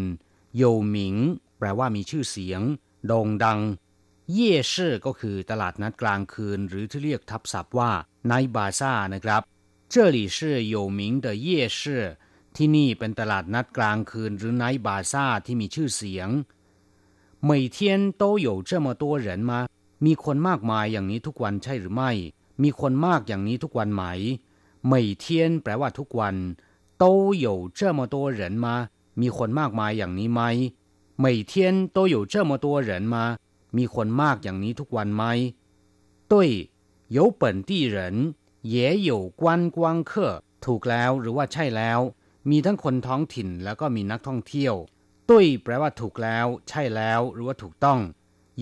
[0.57, 1.16] โยหมิง
[1.59, 2.61] แปลว่ามีชื่อเสียง
[3.07, 3.61] โด่งดัง
[4.33, 7.90] เย่ชื่อก็คือตลาดนัดกลางคืน หรือที่เรียกทับศัพท์ว่า
[8.27, 9.42] ไนบาซ่านะครับ
[9.92, 10.38] 这里是
[10.74, 11.48] 有名的夜
[11.79, 11.81] 市
[12.57, 16.29] ที่นี่เป็นตลาดนัดกลางคืน หรือไนบาซ่าที่มีชื่อเสียง
[17.48, 17.79] 每天
[18.20, 19.53] 都有这么多人吗
[20.05, 22.11] มีคนมากมายอย่างนี้ทุกวันใช่หรือไม่
[22.62, 24.05] มีคนมากอย่างนี้ทุกวันไหม
[24.92, 25.24] 每天
[25.62, 26.37] แปลว่าทุกวัน
[27.03, 27.05] 都
[27.46, 27.46] 有
[27.79, 28.66] 这么多人吗
[29.20, 30.42] มีคนมากมายอย่างนี้ไหม
[31.24, 31.53] 每天
[31.96, 33.16] 都有这么多人吗
[33.77, 35.24] มีคนมากอย่างนี้ทุกวันไหม
[36.31, 36.33] 对
[37.16, 37.96] 有本地人
[38.74, 38.74] 也
[39.09, 39.79] 有观光
[40.11, 40.12] 客
[40.64, 42.01] ถูกแล้วหรือว่าใช่แล้ว
[42.51, 44.74] มีทั้งคนท้องถิ่นแล้วก็มีนักท่องเที่ยว
[45.29, 48.01] ตุ้ยแปลว่าถูกแล้ว ใช่แล้ว หรือว่าถูกต้อง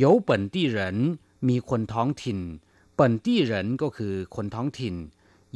[0.03, 0.79] 有本地人
[1.49, 2.39] มีคนท้องถิ่น
[3.01, 4.95] เปิ่นตี้เหรินก็คือคนท้องถิ่น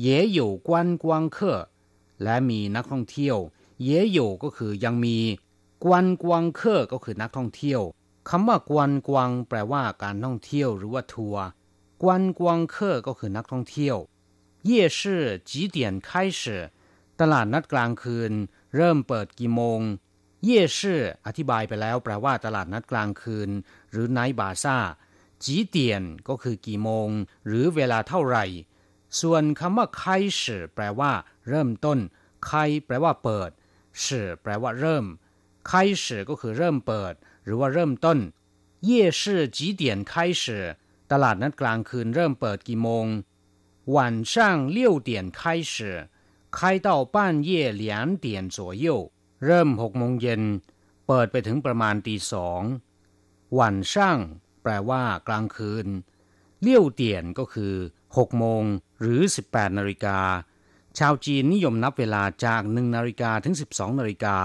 [0.05, 0.07] 也
[0.39, 0.71] 有观
[1.03, 1.05] 光
[1.37, 1.39] 客
[2.23, 3.37] และมีนักท่องเที่ยว
[3.89, 5.19] 也有ก็คือยังมี
[5.85, 7.81] กวนกวางเคอก็คือนักท่องเที่ยว
[8.29, 11.45] คำว่ากวนกวางแปลว่าการท่องเที่ยวหรือว่าทัวร์
[12.03, 13.97] กวนกวางเคอก็คือนักท่องเที่ยว
[14.69, 15.01] 夜市
[15.51, 15.79] 几点
[16.09, 16.43] 开始
[17.21, 18.33] ตลาดนัดกลางคืน
[18.77, 19.81] เริ่มเปิดกี่โมง
[20.45, 23.51] เย่ชื่ออธิบายไปแล้วแปลว่าตลาดนัดกลางคืน
[23.91, 24.77] หรือไนบาซ่า
[25.45, 27.09] จีเตียนก็คือกี่โมง
[27.47, 28.45] หรือเวลาเท่าไหร่
[29.21, 30.05] ส่วนคำว่าไค
[30.41, 31.13] ชื่อแปลว่า
[31.49, 31.99] เริ่มต้น
[32.47, 32.53] ไค
[32.87, 33.51] แปลว่าเปิด
[34.03, 35.07] ชื่อแปลว่าเริ่ม
[35.71, 38.19] 开始ก็คือเริ่มเปิด หรือว่าเริ่มต้น
[38.89, 39.23] 夜市
[39.57, 40.45] 几点开始
[41.11, 43.07] ตลาดนัดกลางคืนเริ่มเปิดกี่โมง
[43.95, 43.97] 晚
[44.33, 44.35] 上
[44.77, 44.79] 六
[45.09, 45.41] 点开
[45.73, 45.75] 始
[46.57, 47.17] 开到半
[47.49, 47.51] 夜
[47.83, 47.85] 两
[48.25, 48.87] 点左右
[49.47, 50.43] เริ่มหกโมงเย็น
[51.07, 52.63] เปิดไปถึงประมาณตีสอง
[53.59, 54.19] วันช่าง
[54.66, 55.88] แปลว่ากลางคืน
[56.62, 57.74] เลี่ยวเตียนก็คือ
[58.18, 58.64] หกโมง
[59.02, 60.20] หรือ 18 นาฬิกา
[61.00, 64.38] ชาวจีนนิยมนับเวลาจากหนึ่งนาฬิกาถึง 12 นาฬิกา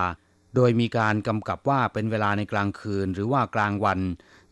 [0.54, 4.00] โดยมีการกำกับว่าเป็นเวลาในกลางคืนหรือว่ากลางวัน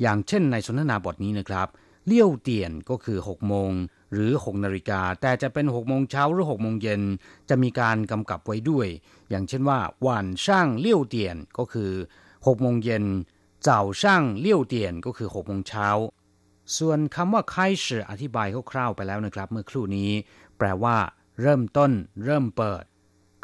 [0.01, 1.69] อย่างเช่นในสนทนาบทนี้นะครับ
[2.07, 3.73] เลี่ยวเตียนก็คือ 6 โมง
[4.13, 7.03] หรือ 6 นาฬิกา แต่จะเป็น 6 โมงเช้าหรือ 6 โมงเย็น
[7.49, 8.89] จะมีการกำกับไว้ด้วย
[9.31, 11.93] อย่างเช่นว่าวันช่างเลี่ยวเตียนก็คือ
[12.27, 13.05] 6 โมงเย็น
[13.63, 15.89] เจ้าช่างเลี้ยวเตียนก็คือหกโมงเช้า
[16.77, 20.11] ส่วนคำว่าไคสืออธิบายคร่าวๆไปแล้วนะครับ เมื่อครู่นี้
[20.59, 20.97] แปลว่า
[21.41, 21.93] เริ่มต้น
[22.25, 22.85] เริ่มเปิด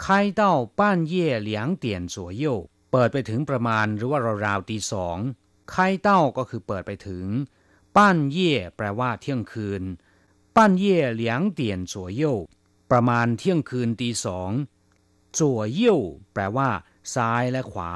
[0.05, 2.59] ค่ายเต้าป้านเย่เหลียงเตียนสัวเย่ว
[2.93, 5.19] เปิดไปถึงประมาณหรือว่าราวๆตีสอง
[5.75, 7.27] ค่ายเต้าก็คือเปิดไปถึง
[7.97, 9.83] ป้านเย่แปลว่าเที่ยงคืน
[10.57, 12.37] ป้านเย่เหลียงเตียนสัวเย่ว
[12.91, 14.51] ประมาณเที่ยงคืนตีสอง
[15.39, 16.01] จั่วเย่ว
[16.33, 16.69] แปลว่า
[17.15, 17.93] ซ้ายและขวา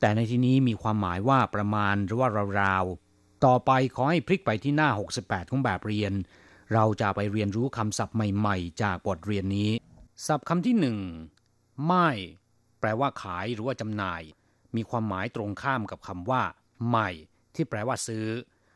[0.00, 2.28] แต่ในที่นี้มีความหมายว่าประมาณหรือว่า
[2.60, 4.88] ราวๆ ต่อไปขอให้พลิกไปที่หน้า
[5.20, 6.12] 68 ของแบบเรียน
[6.74, 9.70] เราจะไปเรียนรู้คำศัพท์ใหม่ๆ จากบทเรียนนี้
[10.26, 10.98] ศัพท์คำที่หนึ่ง
[11.86, 12.08] ไม่
[12.80, 14.22] แปลว่าขายหรือว่าจำหน่าย
[14.76, 16.42] มีความหมายตรงข้ามกับคำว่า
[16.88, 17.10] ใหม่
[17.54, 18.26] ที่แปลว่าซื้อ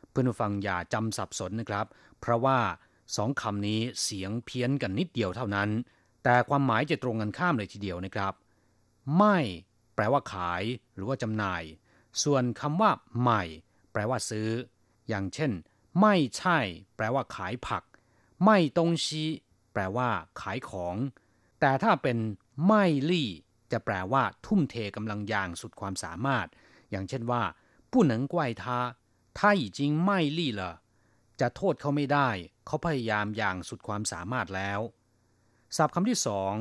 [0.09, 1.85] เพื่อนผู้ฟังอย่าจำสับสนนะครับ
[2.19, 2.59] เพราะว่า
[3.15, 5.69] สองคำนี้เสียงเพี้ยนกันนิดเดียวเท่านั้น
[6.23, 8.33] แต่ความหมายจะตรงกันข้ามเลยทีเดียวนะครับ
[9.17, 9.37] ไม่
[9.95, 11.63] แปลว่าขาย หรือว่าจำหน่าย
[12.23, 13.43] ส่วนคำว่า ใหม่
[13.91, 14.49] แปลว่าซื้อ
[15.09, 15.51] อย่างเช่น
[16.01, 16.59] ไม่ใช่
[16.95, 17.83] แปลว่าขายผัก
[18.45, 19.23] ไม่ตงชี
[19.73, 20.09] แปลว่า
[20.41, 20.95] ขายของ
[21.59, 22.17] แต่ถ้าเป็น
[22.67, 23.29] ไม่ลี่
[23.71, 26.47] จะแปลว่า ทุ่มเทกำลังอย่างสุดความสามารถ
[26.91, 27.43] อย่างเช่นว่า
[27.91, 28.79] ผู้หนังกวยทา
[29.37, 30.61] ถ้าจริงไม่ลี่เห
[31.39, 32.29] จะโทษเขาไม่ได้
[32.65, 34.79] เขาพยายามอย่างสุดความสามารถแล้ว
[35.75, 36.55] ศัพท์คำที่สอง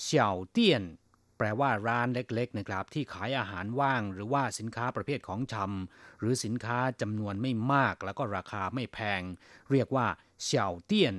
[0.00, 0.82] เฉียวเตี้ยน
[1.38, 9.22] แปลว่าร้านเล็กๆนะครับ ที่ขายอาหารว่าง หรือว่าสินค้าประเภทของชำหรือสินค้าจำนวนไม่มากแล้วก็ราคาไม่แพง
[9.70, 10.06] เรียกว่า
[10.44, 11.14] เสี่ยวเตี้ยน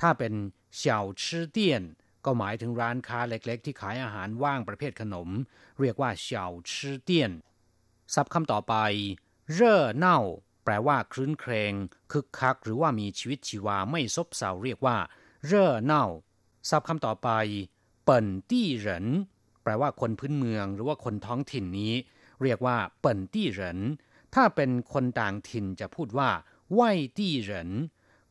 [0.00, 0.32] ถ้าเป็น
[0.76, 1.82] เสี่ยวชื่อเตี้ยน
[2.24, 5.28] ก็หมายถึงร้านค้าเล็ก ๆ ที่ขายอาหารว่างประเภทขนม
[5.80, 7.32] เรียกว่าเสี่ยวชื่อเตี้ยน
[8.14, 8.74] ศัพท์คำต่อไป
[9.52, 10.18] เร่อเน่า
[10.64, 11.72] แปลว่าคลื้นเครง
[12.12, 14.96] คึกคัก หรือว่ามีชีวิตชีวาไม่ซบเซาเรียกว่า
[15.46, 16.06] เร่อเน่า
[16.70, 17.30] ศัพท์คำต่อไป
[18.04, 19.06] เปิ่นตี้เหริน
[19.66, 21.94] แปลว่าคนพื้นเมืองหรือว่าคนท้องถิ่นนี้
[22.42, 23.78] เรียกว่าเปิ่นตี้เหริน
[24.34, 26.30] ถ้าเป็นคนต่างถิ่นจะพูดว่า
[26.72, 26.80] ไหว
[27.18, 27.70] ตี้เหริน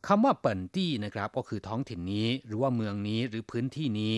[0.07, 4.15] คำว่าเปิ่นตี้นะครับ ก็คือท้องถิ่นนี้ หรือว่าเมืองนี้หรือพื้นที่นี้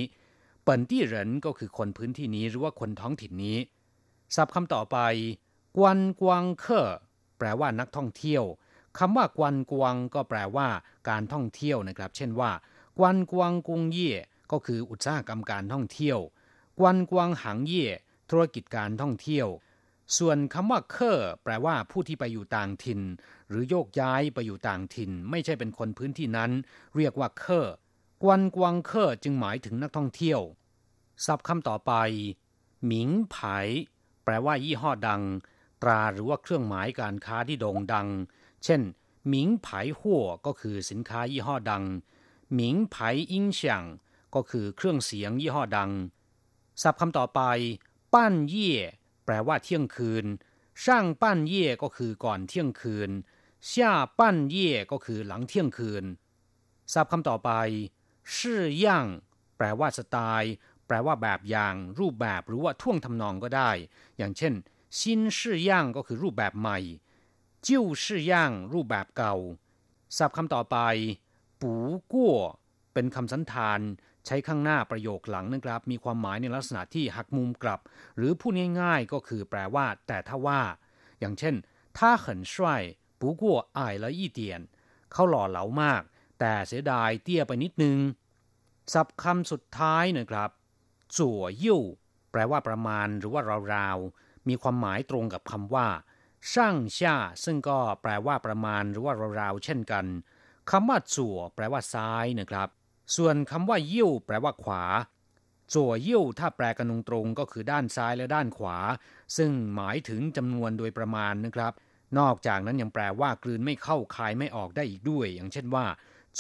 [0.63, 3.57] เปิ่นตี้เหรินก็คือคนพื้นที่นี้หรือว่าคนท้องถิ่นนี้
[4.35, 4.97] ศัพท์คำต่อไป
[5.77, 6.89] กวนกวางเคอ
[7.37, 8.43] แปลว่านักท่องเที่ยว
[8.97, 10.67] คำว่ากวนกวางก็แปลว่า
[11.09, 12.51] การท่องเที่ยวนะครับ เช่นว่า
[12.97, 14.11] กวนกวางกุงเย่
[14.51, 16.19] ก็คืออุตสาหกรรมการท่องเที่ยว
[16.79, 17.87] กวนกวางหางเย่
[18.29, 19.47] ธุรกิจการท่องเที่ยว
[20.17, 23.01] ส่วนคำว่าเคอแปลว่าผู้ที่ไปอยู่ต่างถิ่น
[23.49, 26.51] หรือโยกย้ายไปอยู่ต่างถิ่น ไม่ใช่เป็นคนพื้นที่นั้น
[26.95, 27.67] เรียกว่าเคอ
[28.23, 30.41] กวนกวางเคอจึงหมายถึงนักท่องเที่ยว
[31.25, 31.93] ศัพท์คำต่อไป
[32.85, 33.37] หมิงไผ
[34.23, 35.21] แปลว่ายี่ห้อดัง
[35.81, 38.07] ตราหรือว่าเครื่องหมายการค้าที่โด่งดัง
[38.63, 38.81] เช่น
[39.27, 39.67] หมิงไผ
[39.99, 41.83] หัวก็คือสินค้ายี่ห้อดัง
[42.53, 42.95] หมิงไผ
[43.31, 43.83] อิงเฉียง
[44.35, 45.91] ก็คือเครื่องเสียงยี่ห้อดัง
[46.81, 47.41] ศัพท์คำต่อไป
[48.13, 48.73] ปั้นเย่
[49.25, 50.25] แปลว่าเที่ยงคืน
[50.83, 53.09] ช่างปั้นเย่ก็คือก่อนเที่ยงคืน
[53.69, 56.03] ช่าปั้นเย่ก็คือหลังเที่ยงคืน
[56.93, 57.51] ศัพท์คำต่อไป
[58.35, 59.07] ชื่อย่าง
[59.57, 60.53] แปลว่าสไตล์
[60.87, 63.71] แปลว่าแบบอย่าง รูปแบบหรือว่าท่วงทำนองก็ได้
[64.17, 64.53] อย่างเช่น
[64.97, 66.79] ชินชื่อย่างก็คือรูปแบบใหม่
[67.65, 69.35] จิ้วชื่อย่างรูปแบบเก่า
[70.17, 70.77] ศัพท์คำต่อไป
[71.61, 71.73] ปู
[72.13, 72.35] กั้ว
[72.93, 73.79] เป็นคำสันธาน
[74.27, 77.79] ใช้ข้างหน้าประโยคหลังนะครับ มีความหมายในลักษณะที่หักมุมกลับ
[78.17, 80.61] หรือพูดง่ายๆก็คือแปลว่า แต่ถ้าว่า
[81.19, 81.55] อย่างเช่น
[81.97, 82.81] ถ้าเขินช่วย
[83.19, 84.61] ปูกัวอายละยี่เตียน
[85.11, 86.01] เขาหล่อเหลามาก
[86.39, 87.97] แต่เสียดายเตี้ยไปนิดนึง
[88.93, 90.49] สับคำสุดท้ายนะครับ
[91.17, 91.83] จั่วยู่
[92.31, 93.41] แปลว่าประมาณหรือว่า
[93.73, 95.87] ราวๆมีความหมายตรงกับคำว่า
[96.51, 100.05] ช่างชาซึ่งก็แปลว่าประมาณหรือว่าราวๆเช่นกัน
[100.71, 102.69] คำว่าจั่วแปลว่าซ้ายนะครับ
[103.15, 104.83] ส่วนคำว่ายิ่วแปลว่าขวา
[105.73, 108.77] จั่วยิ่วถ้าแปลกันตรงๆก็คือด้านซ้ายและด้านขวา
[109.37, 111.73] ซึ่งหมายถึงจำนวนโดยประมาณนะครับ
[112.19, 115.85] นอกจากนั้นยังแปลว่ากลืนไม่เข้าคายไม่ออกได้อีกด้วย อย่างเช่นว่า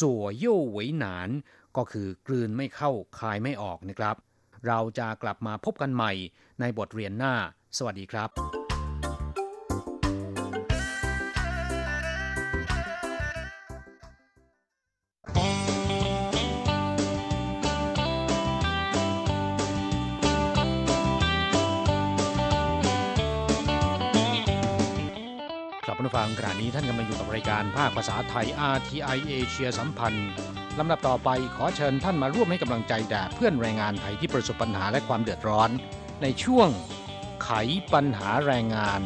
[0.01, 1.29] จั่วยิ่วหวยหนาน
[1.77, 4.15] ก็คือกลืนไม่เข้าคายไม่ออกนะครับ
[4.67, 6.11] เราจะกลับมาพบกันใหม่
[6.59, 7.33] ในบทเรียนหน้า
[7.77, 8.66] สวัสดีครับ
[25.97, 30.29] กลับมาฟังขณะนี้ท่านกำลังอยู่กับรายการภาคภาษาไทย RTI เอเชียสัมพันธ์
[30.79, 35.69] ลำดับต่อไปขอเชิญท่านมาร่วมให้กำลังใจแด่เพื่อนแรงงานไทยที่ประสบปัญหาและความเดือดร้อน
[36.21, 36.69] ในช่วง
[37.43, 37.49] ไข
[37.93, 39.01] ปัญหาแรงงาน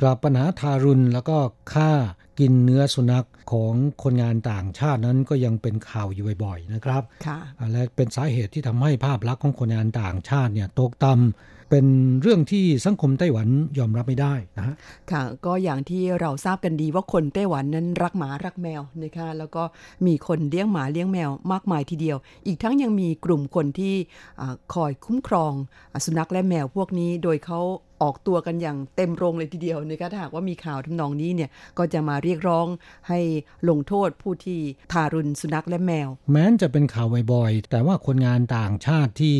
[0.00, 1.38] กลับปัญหาทารุณแล้วก็
[1.72, 1.90] ฆ่า
[2.38, 11.22] กินเนื้อสุนัข ของคนงานต่างชาตินั้นก็ยังเป็นข่าวอยู่บ่อยๆนะครับค่ะอ่าและเป็นสาเหตุที่ทำให้ภาพลักษณ์ของคนงานต่างชาติเนี่ยตกต่ำ
[11.70, 11.90] เป็น
[12.22, 14.74] เรื่องที่สังคมไต้หวันยอมรับไม่ได้นะฮะ
[15.10, 19.62] ค่ะ ก็อย่างที่เราทราบกันดีว่าคนไต้หวันนั้นรักหมารักแมวนะคะแล้วก็
[20.06, 23.94] มีคนเลี้ยงหมาเลี้ยงแมวมากมายทีเดียว อีกทั้งยังมีกลุ่มคนที่
[24.40, 25.52] อาคอยคุ้มครอง
[25.94, 27.60] อาสุนัขและแมวพวกนี้โดยเขา
[28.02, 32.66] ออกตัวกันอย่างเต็มโรงเลยทีเดียวนะคะถ้าหากว่ามีข่าวทำนองนี้เนี่ยก็จะมาเรียกร้อง
[33.08, 33.20] ให้
[33.68, 34.58] ลงโทษผู้ที่
[34.92, 39.36] ทารุณสุนัขและแมว แม้นจะเป็นข่าวบ่อยๆ แต่ว่าคนงานต่างชาติที่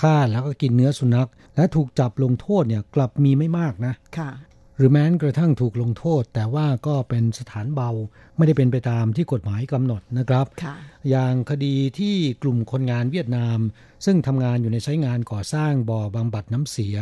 [0.00, 4.30] ฆ่าแล้วก็กินเนื้อสุนัข และถูกจับลงโทษเนี่ยกลับมีไม่มากนะค่ะ
[4.78, 7.90] หรือแม้นกระทั่งถูกลงโทษ แต่ว่าก็เป็นสถานเบา
[8.36, 10.74] ไม่ได้เป็นไปตามที่กฎหมายกำหนดนะครับค่ะ
[11.10, 13.58] อย่างคดีที่กลุ่มคนงานเวียดนาม
[14.04, 16.96] ซึ่งทำงานอยู่ในไซต์งานก่อสร้างบ่อบำบัดน้ำเสีย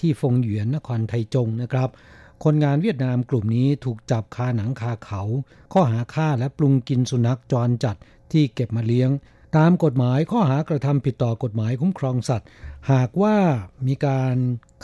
[0.00, 1.90] ที่ฟงเหวียนนครไทจงนะครับ
[2.44, 5.22] คนงานเวียดนามกลุ่มนี้ถูกจับคาหนังคาเขา
[5.72, 7.96] ข้อหาฆ่าและปรุงกินสุนัขจรจัด
[8.32, 9.10] ที่เก็บมาเลี้ยง
[9.56, 12.48] ตามกฎหมายข้อหากระทำผิดต่อกฎหมายคุ้มครองสัตว์
[12.92, 13.36] หากว่า
[13.86, 14.36] มีการ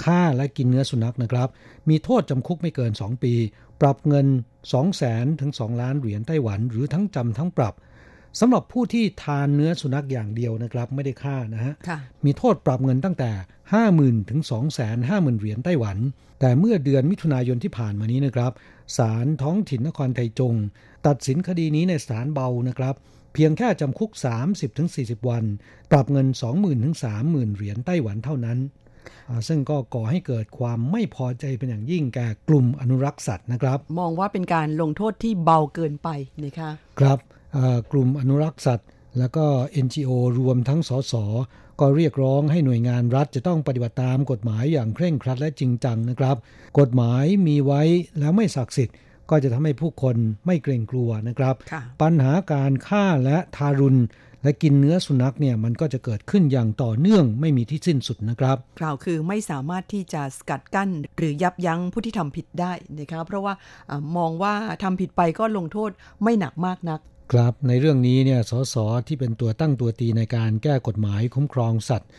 [0.04, 1.48] ฆ่าและกินเนื้อสุนัขนะครับ
[1.88, 3.34] มีโทษจำคุกไม่เกิน 2 ปี
[3.80, 7.74] ปรับเงิน 2 0 0แสนถึง 2 ล้านเหรียญไต้หวัน หรือทั้งจำทั้งปรับ
[8.40, 13.30] สำหรับผู้ที่ทานเนื้อสุนัขอย่างเดียวนะครับ ไม่ได้ฆ่านะฮะค่ะมีโทษปรับเงินตั้งแต่
[14.20, 14.40] 50,000 ถึง
[14.90, 15.98] 250,000 เหรียญไต้หวัน
[16.40, 18.52] แต่เมื่อเดือนมิถุนายนที่ผ่านมานี้นะครับ
[18.96, 20.54] ศาลท้องถิ่นนครไทจง
[21.06, 22.94] ตัดสินคดีนี้ในศาลเบานะครับ
[23.34, 24.10] เพียงแค่จำคุก
[24.44, 25.44] 30-40ถึง40วัน
[25.90, 28.58] ปรับเงิน 20,000 ถึง 30,000 เหรียญไต้หวันเท่านั้น
[29.28, 36.08] อ่าซึ่งก็ก่อให้เกิดความไม่พอใจเป็นอย่างยิ่งแก่กลุ่มอนุรักษ์สัตว์นะครับ มองว่าเป็นการลงโทษที่เบาเกินไป
[36.44, 37.41] นะคะ ครับเอ่อ
[37.92, 38.88] กลุ่มอนุรักษ์สัตว์
[39.18, 39.46] แล้วก็
[39.84, 41.14] NGO รวมทั้งสส
[41.80, 46.36] ก็เรียกร้องให้หน่วยงานรัฐจะต้องปฏิบัติตามกฎหมายอย่างเคร่งครัดและจริงจังนะครับ
[46.78, 47.82] กฎหมายมีไว้
[48.20, 48.96] แล้วไม่ศักดิ์สิทธิ์
[49.30, 54.00] ก็จะทำให้ผู้คนไม่เกรงกลัวนะครับค่ะปัญหาการฆ่าและทารุณ
[54.42, 60.88] และกินเนื้อสุนัขเนี่ยมันก็จะเกิดขึ้นอย่างต่อเนื่องไม่มีที่สิ้นสุดนะครับกล่าวคือไม่สามารถที่จะสกัดกั้น
[61.18, 63.54] หรือยับยั้งผู้ที่ทำผิดได้นะคะเพราะว่า
[63.90, 65.90] อามองว่าทำผิดไปก็ลงโทษ
[66.22, 67.00] ไม่หนักมากนัก
[67.32, 68.76] ครับในเรื่องนี้เนี่ยสส
[69.08, 72.10] ที่เป็นตัวตั้งตัวตีในการแก้กฎหมายคุ้มครองสัตว์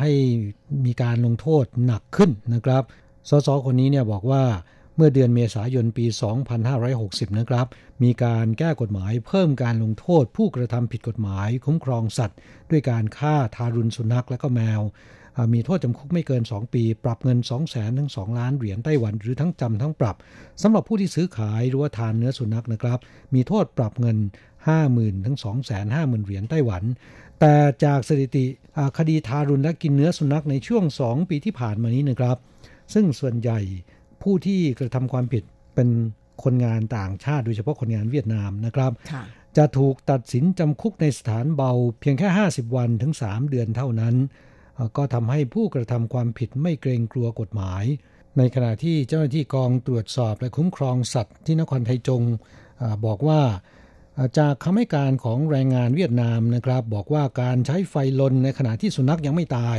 [0.00, 0.10] ให้
[0.86, 2.82] มีการลงโทษหนักขึ้นนะครับ
[3.30, 4.44] สสคนนี้เนี่ยบอกว่า
[4.96, 6.06] เมื่อเดือนเมษายนปี
[6.72, 7.66] 2560 นะครับ
[8.02, 12.38] มีการแก้กฎหมายเพิ่มการลงโทษผู้กระทำผิดกฎหมายคุ้มครองสัตว์
[12.70, 14.80] ด้วยการฆ่าทารุณสุนัขและก็แมว
[15.54, 20.16] มีโทษจำคุกไม่เกิน 2 ปี ปรับเงิน 2 0 0 0 0 0ถึง2ล้านเหรียญไต้หวัน หรือทั้งจำทั้งปรับ
[20.62, 22.98] สำหรับผู้ที่ซื้อขายหรือว่าทานเนื้อสุนัขนะครับ
[23.34, 24.16] มีโทษปรับเงิน
[24.72, 25.36] 50,000ถึง
[25.80, 26.82] 250,000เหรียญไต้หวัน
[27.40, 28.44] แต่จากสถิติ
[28.76, 32.36] อ่าคดีทารุณและกินเนื้อสุนัขในช่วง 2 ปีที่ผ่านมานี้นะครับ
[32.94, 33.60] ซึ่งส่วนใหญ่
[34.22, 35.88] ผู้ที่กระทำความผิดเป็น
[36.44, 39.24] คนงานต่างชาติโดยเฉพาะคนงานเวียดนามนะครับค่ะ
[39.56, 44.50] จะถูกตัดสินจำคุกในสถานเบาเพียงแค่ 50 วันถึง 3 เดือนเท่านั้นเอ่อ
[44.96, 47.84] ก็ทำให้ผู้กระทำความผิดไม่เกรงกลัวกฎหมาย
[48.38, 52.22] ในขณะที่เจ้าหน้าที่กองตรวจสอบและคุ้มครองสัตว์ที่นครไทจง
[52.80, 53.40] อบอกว่า
[54.38, 59.78] จากคำให้การของแรงงานเวียดนามนะครับ บอกว่าการใช้ไฟลนในขณะที่สุนัขยังไม่ตาย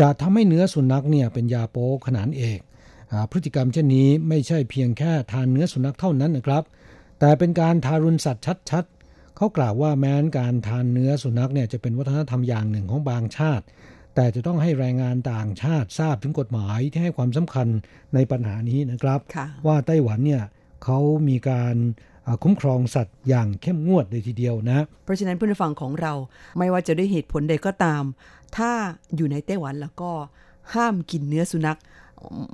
[0.00, 2.60] จะทำให้เนื้อสุนัขเนี่ยเป็นยาโป๊ขนานเอก
[3.12, 6.64] อพฤติกรรมเช่นนี้ไม่ใช่เพียงแค่ทานเนื้อสุนัขเท่านั้นนะครับ
[7.18, 13.64] แต่เป็นการทารุณสัตว์ชัด ๆ เขากล่าวว่าแม้นการทานเนื้อสุนัขเนี่ยจะเป็นวัฒนธรรมอย่างหนึ่งของบางชาติ
[14.16, 17.68] แต่จะต้องให้แรงงานต่างชาติทราบถึงกฎหมายที่ให้ความสำคัญ
[18.14, 20.42] ในปัญหานี้นะครับค่ะว่าไต้หวันเนี่ย
[20.84, 21.74] เขามีการ
[22.26, 26.12] อ่าคุ้มครองสัตว์อย่างเข้มงวดเลยทีเดียวนะ เพราะฉะนั้นผู้ฟังของเรา
[26.58, 28.02] ไม่ว่าจะด้วยเหตุผลใดก็ตาม
[28.56, 28.70] ถ้า
[29.16, 30.10] อยู่ในไต้หวันแล้วก็
[30.74, 31.78] ห้ามกินเนื้อสุนัข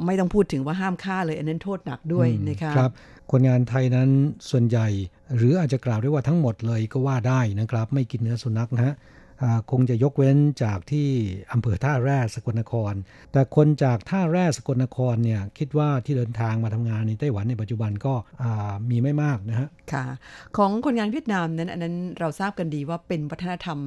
[0.06, 2.92] ไม่ต้องพูดถึงว่าห้ามฆ่าเลย อันนั้นโทษหนักด้วยอืมนะคะครับ
[3.30, 4.08] คนงานไทยนั้น
[4.50, 4.88] ส่วนใหญ่
[5.36, 9.21] หรืออาจจะกล่าวได้ว่าทั้งหมดเลยก็ว่าได้นะครับ ไม่กินเนื้อสุนัขนะฮะอ่า
[9.70, 11.08] คงจะยกเว้นจากที่
[11.52, 12.92] อำเภอท่าแร่สกลนคร
[13.32, 20.04] แต่คนจากท่าแร่สกลนครเนี่ยคิดว่าที่เดินทางมาทำงานในไต้หวันในปัจจุบันก็อ่ามีไม่มากนะฮะค่ะ
[20.56, 23.78] ของคนงานเวียดนามนั้นอันนั้นเราทราบกันดีว่าเป็นวัฒนธรรม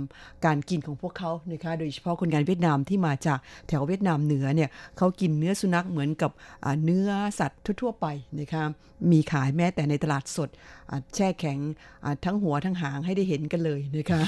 [0.45, 6.31] การกินของพวกเขานะคะโดยเฉพาะคนงานเวียดนามที่มาจากแถวเวียดนามเหนือเนี่ยเขากินเนื้อสุนัขเหมือนกับ
[6.63, 8.05] อ่าเนื้อสัตว์ทั่วๆไป
[8.39, 8.63] นะคะ
[9.11, 10.49] มีขายแม้แต่ในตลาดสด
[10.89, 11.59] อ่าแช่แข็ง
[12.03, 14.21] อ่าทั้งหัวทั้งหางให้ได้เห็นกันเลยนะคะ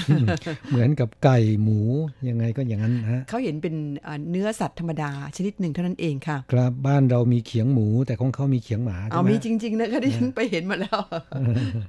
[0.70, 1.80] เหมือนกับไก่หมู
[2.28, 3.74] ยังไงก็อย่างนั้นนะฮะเขาเห็นเป็น
[4.06, 11.00] อ่าเนื้อสัตว์ธรรมดาชนิดหนึ่งเท่านั้นเองค่ะ ครับบ้านเรามีเขียงหมูแต่ของเขามีเขียงหมาเอาใช่ไหมมีจริงๆนะคะที่ฉันไปเห็นมาแล้ว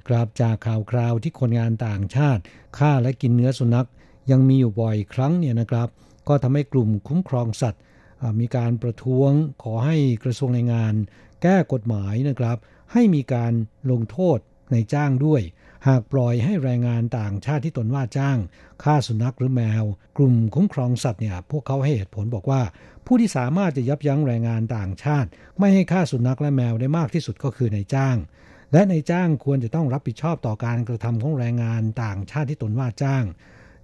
[0.08, 2.42] ครับจากข่าวคราวที่คนงานต่างชาติ
[2.78, 3.88] ฆ่าและกินเนื้อสุนัข
[4.30, 5.88] ยังมีอยู่บ่อยครั้งเนี่ยนะครับ
[6.28, 7.80] ก็ทำให้กลุ่มคุ้มครองสัตว์
[8.22, 9.30] อ่ามีการประท้วง
[9.62, 10.94] ขอให้กระทรวงแรงงาน
[11.42, 12.56] แก้กฎหมายนะครับ
[12.92, 13.52] ให้มีการ
[13.90, 14.38] ลงโทษ
[14.72, 15.42] ในจ้างด้วย
[15.88, 18.38] หากปล่อยให้แรงงานต่างชาติที่ตนว่าจ้าง
[18.84, 19.84] ฆ่าสุนัขหรือแมว
[20.16, 22.62] กลุ่มคุ้มครองสัตว์เนี่ย พวกเขาให้เหตุผลบอกว่า
[23.06, 25.28] ผู้ที่สามารถจะยับยั้งแรงงานต่างชาติ
[25.58, 28.16] ไม่ให้ฆ่าสุนัขและแมวได้มากที่สุดก็คือนายจ้าง
[28.72, 33.24] และนายจ้างควรจะต้องรับผิดชอบต่อการกระทำของแรงงานต่างชาติที่ตนว่าจ้าง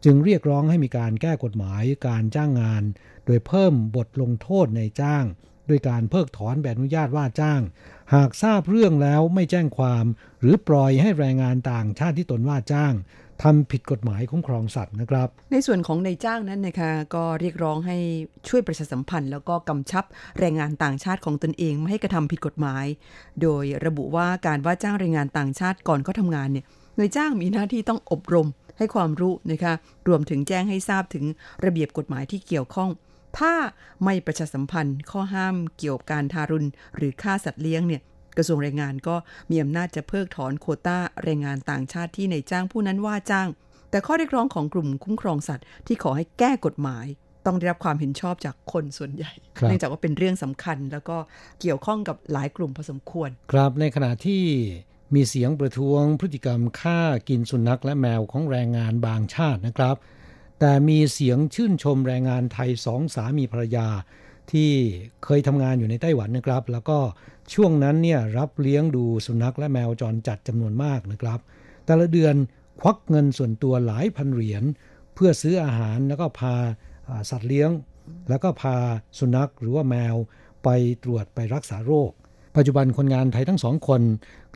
[0.04, 2.82] จึงเรียกร้องให้มีการแก้กฎหมายการจ้างงาน
[3.26, 5.24] โดยเพิ่มบทลงโทษในจ้าง
[5.68, 7.60] ด้วยการเพิกถอนใบอนุญาตว่าจ้าง
[8.14, 10.04] หากทราบเรื่องแล้วไม่แจ้งความ
[10.40, 12.94] หรือปล่อยให้แรงงานต่างชาติที่ตนว่าจ้าง
[13.42, 17.96] ทำผิดกฎหมายคุ้มครองสัตว์นะครับ ในส่วนของนายจ้างนั้นนะคะก็เรียกร้องให้
[18.48, 20.04] ช่วยประชาสัมพันธ์ แล้วก็กำชับ
[20.38, 22.84] แรงงานต่างชาติของตนเองไม่ให้กระทำผิดกฎหมาย
[23.42, 26.64] โดยระบุว่าการว่าจ้างแรงงานต่างชาติก่อนเขาทำงานเนี่ย
[26.98, 28.48] นายจ้างมีหน้าที่ต้องอบรม
[28.78, 29.72] ให้ความรู้นะคะ
[30.08, 31.24] รวมถึงแจ้งให้ทราบถึง
[31.64, 32.90] ระเบียบกฎหมายที่เกี่ยวข้อง
[33.38, 33.54] ถ้า
[34.04, 38.02] ไม่ประชาสัมพันธ์ข้อห้ามเกี่ยวกับการทารุณ หรือฆ่าสัตว์เลี้ยงเนี่ย
[38.36, 39.16] กระทรวงแรงงานก็
[39.50, 43.48] มีอำนาจจะเพิกถอนโควต้าแรงงานต่างชาติที่นายจ้างผู้นั้นว่าจ้าง
[43.90, 47.06] แต่ข้อเรียกร้องของกลุ่มคุ้มครองสัตว์ ที่ขอให้แก้กฎหมาย
[47.46, 51.16] ต้องได้รับความเห็นชอบจากคนส่วนใหญ่ครับเนื่องจากว่าเป็นเรื่องสำคัญ แล้วก็
[51.60, 54.42] เกี่ยวข้องกับหลายกลุ่มพอสมควร ครับในขณะที่
[55.14, 59.96] มีเสียงประท้วงพฤติกรรมฆ่ากินสุนัขและแมวของแรงงานบางชาตินะครับ
[60.60, 63.88] แต่มีเสียงชื่นชมแรงงานไทยสองสามีภรรยา
[64.52, 64.70] ที่
[65.24, 66.98] เคยทำงานอยู่ในไต้หวันนะครับ แล้วก็
[67.54, 71.40] ช่วงนั้นเนี่ยรับเลี้ยงดูสุนัขและแมวจรจัดจำนวนมากนะครับ
[71.86, 72.34] แต่ละเดือน
[72.80, 74.64] ควักเงินส่วนตัวหลายพันเหรียญ
[75.14, 76.54] เพื่อซื้ออาหารแล้วก็พา
[77.30, 77.70] สัตว์เลี้ยง
[78.28, 78.76] แล้วก็พา
[79.18, 80.14] สุนัขหรือว่าแมว
[80.64, 80.68] ไป
[81.04, 82.10] ตรวจไปรักษาโรค
[82.56, 84.02] ปัจจุบันคนงานไทยทั้งสองคน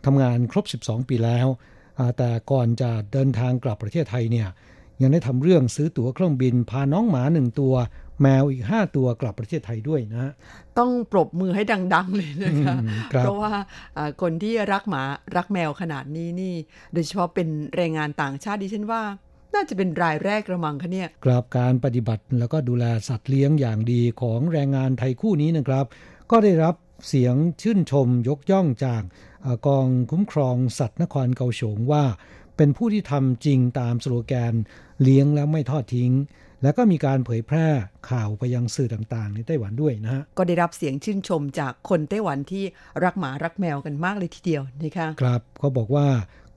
[0.07, 1.47] ทำงานครบ 12 ปีแล้ว
[2.19, 4.49] แต่ก่อนจะเดินทางกลับประเทศไทยเนี่ย
[5.03, 7.75] ยังได้ทำเรื่องซื้อตั๋วเครื่องบิน พาน้องหมาหนึ่งตัว
[8.23, 10.33] แมวอีก 5 ตัวกลับประเทศไทยด้วยนะ
[10.79, 11.63] ต้องปรบมือให้
[11.95, 13.53] ดัง ๆ เลยนะคะอืมครับเพราะว่า
[13.97, 15.03] อ่าคนที่รักหมา
[15.37, 16.55] รักแมวขนาดนี้นี่
[16.93, 19.03] โดยเฉพาะเป็นแรงงานต่างชาติดิฉันว่า
[19.55, 25.85] น่าจะเป็นรายแรกกระมังคะเนี่ยกราบการปฏิบัติแล้วก็ดูแลสัตว์เลี้ยงอย่างดีของแรงงานไทยคู่นี้นะครับ
[26.31, 26.75] ก็ได้รับ
[27.09, 29.03] เสียงชื่นชมยกย่องจาก
[29.43, 32.05] เอ่อกองคุ้มครองสัตว์นครเกาฉงว่า
[32.61, 34.55] เป็นผู้ที่ทำจริงตามสโลแกน
[35.03, 36.13] เลี้ยงแล้วไม่ทอดทิ้ง
[36.63, 37.67] แล้วก็มีการเผยแพร่
[38.11, 42.65] ข่าวไปยังสื่อต่างๆ ในไต้หวันด้วยนะฮะก็ได้รับเสียงชื่นชมจากคนไต้หวันที่
[43.05, 46.07] รักหมารักแมวกันมากเลยทีเดียวนะคะครับเขาบอกว่า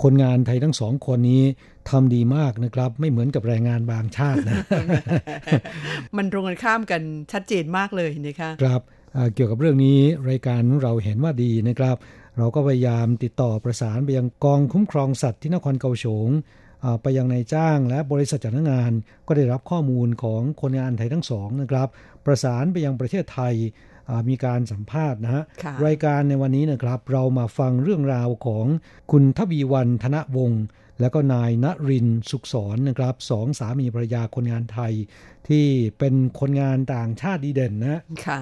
[0.03, 1.43] คนงานไทยทั้งสองคนนี้
[1.89, 4.57] ทำดีมากนะครับ ไม่เหมือนกับแรงงานบางชาตินะ
[6.17, 7.01] มันตรงกันข้ามกัน
[7.31, 8.81] ชัดเจนมากเลยนะคะครับ
[9.13, 9.99] เอ่อเกี่ยวกับเรื่องนี้
[10.29, 11.97] รายการของเราเห็นว่าดีนะครับ
[12.37, 16.29] เราก็พยายามติดต่อประสานไปยังกองคุ้มครองสัตว์ที่นครเกาฉง
[16.83, 18.91] อ่าไปยังนายจ้างและบริษัทจัดหางาน
[19.27, 21.87] ก็ได้รับข้อมูลของคนงานไทยทั้งสองนะครับ
[22.25, 23.55] ประสานไปยังประเทศไทย
[24.09, 28.65] อ่ามีการสัมภาษณ์นะฮะค่ะรายการในวันนี้นะครับ เรามาฟังเรื่องราวของ
[29.11, 30.63] คุณทวีวันธนวงศ์
[30.99, 34.93] แล้วก็นายณรินทร์สุขสอนนะครับสองสามีภรรยาคนงานไทย
[35.47, 35.65] ที่
[35.99, 38.41] เป็นคนงานต่างชาติดีเด่นนะค่ะ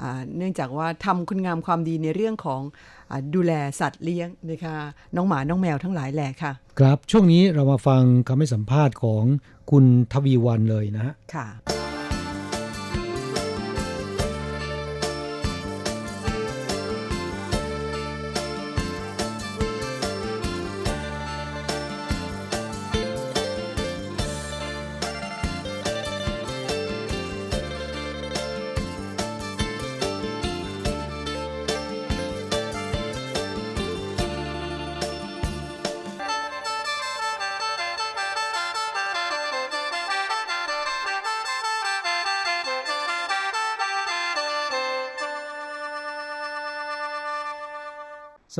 [0.00, 2.62] อ่าเนื่องจากว่าทำคุณงามความดีในเรื่องของ
[2.97, 2.97] อา
[3.34, 4.76] ดูแลสัตว์เลี้ยงนะคะ
[5.16, 9.24] น้องหมาน้องแมวทั้งหลายแหละค่ะ ครับช่วงนี้เรามาฟังคำให้สัมภาษณ์ของ
[9.70, 11.46] คุณทวีวันเลยนะฮะค่ะ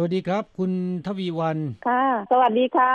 [0.02, 0.72] วัสดีครับ คุณ
[1.06, 2.94] ทวีวันค่ะ สวัสดีค่ะ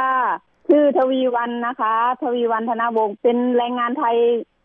[0.69, 4.17] ชื่อทวีวันนะคะ ทวีวันธนวงศ์เป็นแรงงานไทย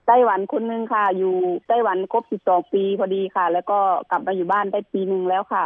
[0.06, 1.34] ไต้หวันคนหนึ่งค่ะ อยู่
[1.68, 3.78] ไต้หวันครบ 12 ปีพอดีค่ะ แล้วก็
[4.10, 5.64] กลับมาอยู่บ้านได้ปีหนึ่งแล้วค่ะ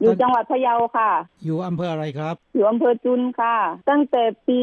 [0.00, 1.10] อยู่จังหวัดพะเยาค่ะ
[1.44, 3.56] อยู่อำเภออะไรครับ อยู่อำเภอจุนค่ะ
[3.90, 4.62] ตั้งแต่ปี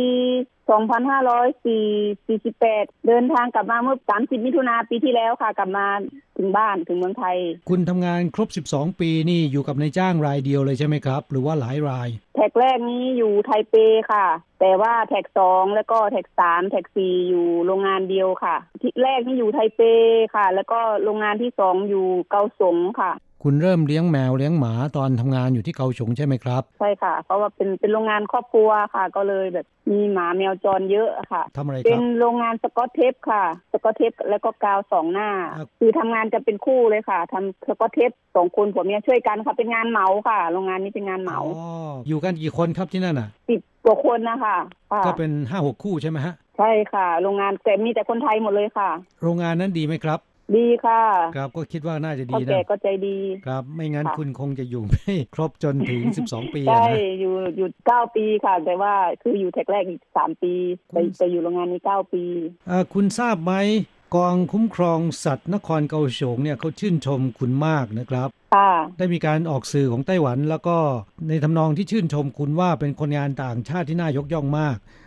[0.68, 5.88] 2548 เดินทางกลับมาเมื่อ 30 มิถุนาปีที่แล้วค่ะ กลับมา
[6.38, 7.38] ถึงบ้านถึงเมืองไทย
[7.70, 13.76] คุณทำงานครบ 12 ปีนี่อยู่กับนายจ้างรายเดียวเลยใช่ไหมครับ หรือว่าหลายราย แท็กแรกนี้อยู่ไทเป
[14.12, 14.26] ค่ะ
[14.60, 19.82] แต่ว่าแท็กสองแล้วก็แท็กสามแท็กสี่อยู่โรงงานเดียวค่ะ ที่แรกนี่อยู่ไทเป
[20.36, 23.12] ค่ะ แล้วก็โรงงานที่สองอยู่เกาสงค่ะ
[23.44, 35.30] คุณเริ่มเลี้ยงแมวเลี้ยงหมาตอนทำงานอยู่ที่เกาฉงใช่ไหมครับ ใช่ค่ะ เพราะว่าเป็นเป็นโรงงานครอบครัวค่ะ ก็เลยแบบมีหมาแมวจรเยอะค่ะทำอะไรคเป็รับนโรงงานสกอตเทปค่ะ สกอตเทปแล้วก็กาวสองหน้า
[35.80, 41.68] คือทำงานกันเป็นคู่เลยค่ะทำสกอตเทปสองคนผัวเมียช่วยกันค่ะเป็นงานเหมาค่ะ โรงงานนี้เป็นงานเหมาอ๋อ
[42.08, 44.58] อยู่กันกี่คนครับที่นั่นอะสิบกว่าคนนะคะ
[44.92, 48.90] ค่ะก็เป็นห้าหกคู่ใช่ไหมฮะใช่ค่ะ โรงงานแต่มีแต่คนไทยหมดเลยค่ะ
[49.24, 50.20] โรงงานนั้นดีไหมครับ
[50.56, 51.04] ดีค่ะ
[51.36, 60.54] ครับก็คิดว่าน่าจะดีพ่อนะแก่ก็ใจดี ครับ ไม่งั้นค่ะคุณคงจะอยู่ไม่ครบจนถึง12ปีอะใช่นะอยู่อยู่เก้าปีค่ะ แต่ว่าคืออยู่แท็กแรกอีกสามปี
[60.94, 62.24] แต่แต่อยู่โรงงานนี้เก้าปี
[62.68, 63.54] เอ่อคุณทราบไหม
[64.16, 70.78] กองคุ้มครองสัตว์นครเกาฉงเนี่ยเขาชื่นชมคุณมากนะครับค่ะได้มีการออกสื่อของไต้หวัน แล้วก็
[71.28, 75.07] ในทำนองที่ชื่นชมคุณว่าเป็นคนงานต่างชาติที่น่ายกย่องมากเอ่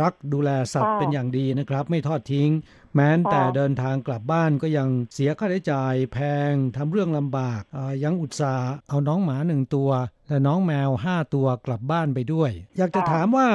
[0.00, 2.50] รักดูแลสัตว์ค่ะเป็นอย่างดีนะครับ ไม่ทอดทิ้ง
[2.94, 6.18] แม้แต่ค่ะเดินทางกลับบ้านก็ยังเสียค่าใช้จ่ายแพ
[6.50, 9.90] งทำเรื่องลำบากเอ่อยังอุตส่าห์เอาน้องหมาหนึ่งตัว
[10.28, 13.48] และน้องแมวห้าตัวกลับบ้านไปด้วย อยากจะถามว่า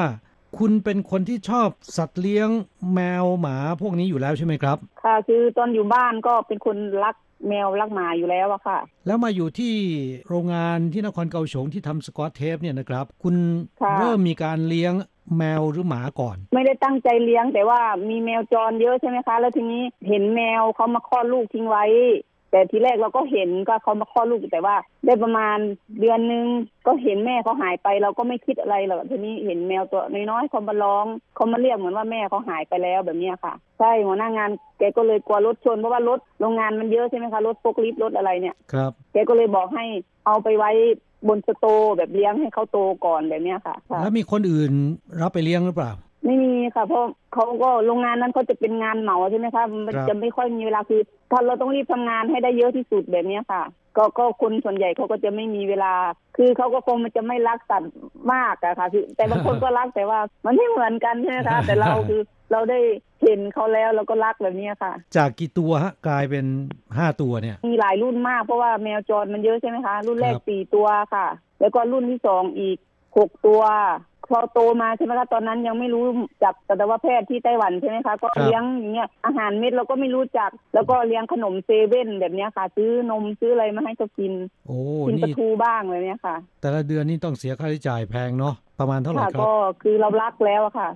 [0.58, 2.50] คุณเป็นคนที่ชอบสัตว์เลี้ยง
[2.94, 7.16] แมวหมาพวกนี้อยู่แล้วใช่ไหมครับ ค่ะ คือตอนอยู่บ้านก็เป็นคนรัก
[7.48, 9.74] แมวรักหมาอยู่แล้วอะค่ะ แล้วมาอยู่ที่
[10.28, 13.36] โรงงานที่นครเกาฉงที่ทำสกอตเทปเนี่ยนะครับ คุณ
[13.82, 14.94] ค่ะเริ่มมีการเลี้ยง
[15.38, 21.86] แมวหรือหมาก่อน ไม่ได้ตั้งใจเลี้ยงแต่ว่ามีแมวจรเยอะใช่ไหมคะ แล้วทีนี้เห็นแมวเขามาคลอดลูกทิ้งไว้
[22.52, 24.76] แต่ทีแรกเราก็เห็นก็เขามาคลอดลูกแต่ว่า
[25.06, 25.58] ได้ประมาณ
[26.00, 26.46] เดือนนึง
[26.88, 31.06] ก็เห็นแม่เขาหายไป เราก็ไม่คิดอะไรหรอกทีนี้เห็นแมวตัวน้อยๆเขามาร้อง
[31.36, 39.86] เขามาเรียกเหมือนว่าแม่เขาหายไปแล้วแบบเนี้ยค่ะใช่หัวหน้างานแกก็เลยกลัวรถชนเพราะว่ารถโรงงานมันเยอะใช่ไหมคะรถโฟกลิฟต์รถอะไรเนี่ยครับแกก็เลยบอกให้
[40.26, 40.72] เอาไปไว้
[41.28, 44.72] บนสโตร์แบบเลี้ยงให้เขาโตก่อนแบบเนี้ยค่ะค่ะ แล้วมีคนอื่น
[45.22, 45.92] รับไปเลี้ยงหรือเปล่า
[46.26, 47.04] ไม่มีค่ะ เพราะ
[47.34, 51.02] เขาก็โรงงานนั้นเขาจะเป็นงานเหมาใช่ไหมคะมันครับจะไม่ค่อยมีเวลาคือ
[51.32, 53.64] ถ้าเราต้องรีบทำงานให้ได้เยอะที่สุดแบบเนี้ยค่ะ
[53.98, 55.94] ก็ก็คนส่วนใหญ่เขาก็จะไม่มีเวลา
[56.38, 57.94] คือเขาก็คงมันจะไม่รักสัตว์
[58.34, 62.22] มากอะค่ะคือแต่บางคนก็รักแต่ว่ามันไม่เหมือนกันใช่ไหมคะแต่เราคือ
[62.52, 62.80] เราได้
[63.24, 66.46] เห็นเขาแล้วเราก็รักแบบเนี้ยค่ะ จากกี่ตัวฮะกลายเป็น
[66.98, 71.28] ห้าตัวเนี่ย มีหลายรุ่นมากเพราะว่าแมวจรมันเยอะใช่ไหมคะ รุ่นแรกครับสี่ตัวค่ะ
[71.60, 72.78] แล้วก็รุ่นที่สองอีก
[73.18, 73.62] หกตัว
[74.30, 76.06] พอโตมาใช่ไหมคะตอนนั้นยังไม่รู้
[76.44, 84.34] จักสัตวแพทย์ที่ไต้หวันใช่ไหมคะ ก็เลี้ยงอย่างเงี้ยอาหารเม็ดเราก็ไม่รู้จัก แล้วก็เลี้ยงขนมเซเว่นแบบเนี้ยค่ะ ซื้อนมซื้ออะไรมาให้เขากิน
[84.68, 84.78] โอ้
[85.08, 89.52] กินปลานี่ทูบ้างแบบเนี้ยค่ะ แต่ละเดือนนี่ต้องเสียค่าใช้จ่ายแพงเนาะ ประมาณเท่าไหร่ค่ะครับก็
[89.82, 90.90] คือเรารักแล้วอะค่ะ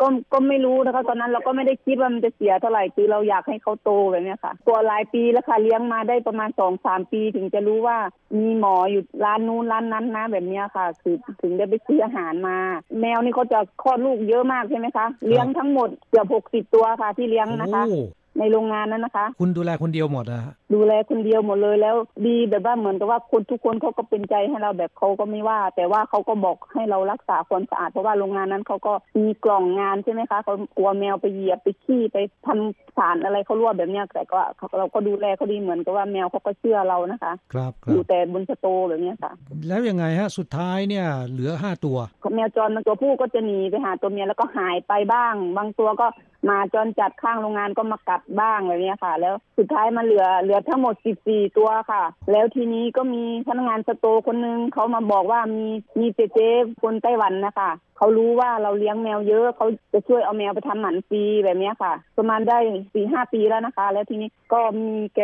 [0.00, 7.98] ก็ก็ไม่รู้นะคะตอนนั้นเราก็ไม่ได้คิดว่ามันจะเสียเท่าไหร่คือเราอยากให้เขาโตแบบเนี้ยค่ะตัวหลายปีแล้วค่ะเลี้ยงมาได้ประมาณสองสามปี ถึงจะรู้ว่า
[8.38, 12.56] มีหมออยู่ร้านนู้นร้านนั้นนะแบบเนี้ยค่ะ คือถึงได้ไปซื้ออาหารมา
[13.00, 18.02] แมวนี่เขาจะคลอดลูกเยอะมากใช่ไหมคะ เลี้ยงทั้งหมดเกือบหกสิบตัวค่ะที่เลี้ยงนะคะโอ้
[18.38, 34.40] ในโรงงานนั้นนะคะ คุณดูแลคนเดียวหมดนะฮะดูแลคนเดียวหมดเลยแล้ว ดีแบบว่าเหมือนกับว่าคนทุกคนเขาก็เป็นใจให้เราแบบเขาก็ไม่ว่า แต่ว่าเขาก็บอกให้เรารักษาความสะอาดเพราะว่าโรงงานนั้นเขาก็มีกล่องงานใช่ไหมคะเขากลัวแมวไปเหยียบไปขี้ไปทำสารอะไรเขารั่วแบบเนี้ยแต่ก็
[34.78, 39.32] เราก็ดูแลเขาดีเหมือนกับว่าแมวเขาก็เชื่อเรานะคะ ครับคอรัยู่บแต่บนสโตร์แบบเนี้ยค่ะ
[39.68, 41.98] แล้วยังไงฮะสุดท้ายเนี่ยเหลือห้าตัว
[42.34, 46.06] แมวจรมันตัวผู้ก็จะหนีไปหาตัวเมียแล้วก็หายไปบ้าง บางตัวก็
[46.50, 50.94] มาจรจัดข้างโรงงานก็มากัดบ้างอะไรเนี้ยค่ะ แล้วสุดท้ายมันเหลือเหลือทั้งหมด
[51.26, 52.02] 14 ตัวค่ะ
[52.32, 55.66] แล้วทีนี้ก็มีพนักงานสโตร์คนนึงเขามาบอกว่ามี
[56.00, 56.38] มีเจเจ
[56.82, 62.58] คนไต้หวันนะคะเขารู้ว่าเราเลี้ยงแมวเยอะเขาจะช่วยเอาแมวไปทำหมันฟรีแบบเนี้ยค่ะ ประมาณได้
[62.94, 65.20] สี่ห้าปีแล้วนะคะ แล้วทีนี้ก็มีแก